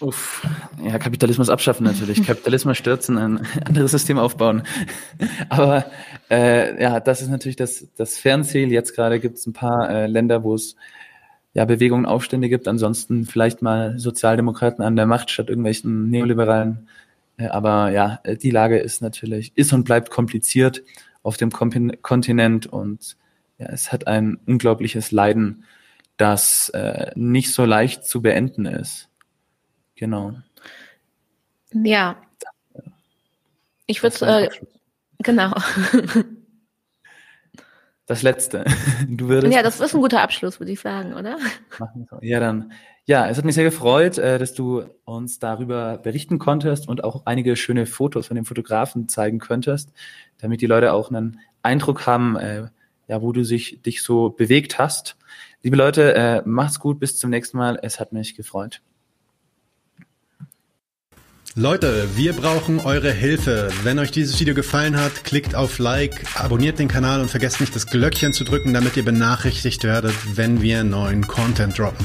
[0.00, 0.46] Uff,
[0.84, 4.62] ja, Kapitalismus abschaffen natürlich, Kapitalismus stürzen, ein anderes System aufbauen.
[5.48, 5.86] Aber
[6.30, 8.70] äh, ja, das ist natürlich das, das Fernziel.
[8.72, 10.76] Jetzt gerade gibt es ein paar äh, Länder, wo es
[11.54, 12.68] ja Bewegungen, Aufstände gibt.
[12.68, 16.88] Ansonsten vielleicht mal Sozialdemokraten an der Macht statt irgendwelchen neoliberalen
[17.38, 20.82] aber ja, äh, die Lage ist natürlich, ist und bleibt kompliziert
[21.22, 23.16] auf dem Kontinent und
[23.58, 25.64] ja, es hat ein unglaubliches Leiden,
[26.16, 29.08] das äh, nicht so leicht zu beenden ist.
[29.96, 30.34] Genau.
[31.72, 32.16] Ja.
[33.86, 34.48] Ich würde äh,
[35.18, 35.54] genau.
[38.06, 38.64] Das letzte.
[39.08, 39.52] Du würdest.
[39.52, 41.38] Ja, das ist ein guter Abschluss, würde ich sagen, oder?
[42.20, 42.72] Ja, dann
[43.06, 47.22] ja, es hat mich sehr gefreut, äh, dass du uns darüber berichten konntest und auch
[47.24, 49.92] einige schöne Fotos von dem Fotografen zeigen könntest,
[50.38, 52.66] damit die Leute auch einen Eindruck haben, äh,
[53.06, 55.16] ja, wo du sich, dich so bewegt hast.
[55.62, 57.78] Liebe Leute, äh, macht's gut, bis zum nächsten Mal.
[57.80, 58.82] Es hat mich gefreut.
[61.54, 63.70] Leute, wir brauchen eure Hilfe.
[63.84, 67.74] Wenn euch dieses Video gefallen hat, klickt auf Like, abonniert den Kanal und vergesst nicht
[67.74, 72.04] das Glöckchen zu drücken, damit ihr benachrichtigt werdet, wenn wir neuen Content droppen.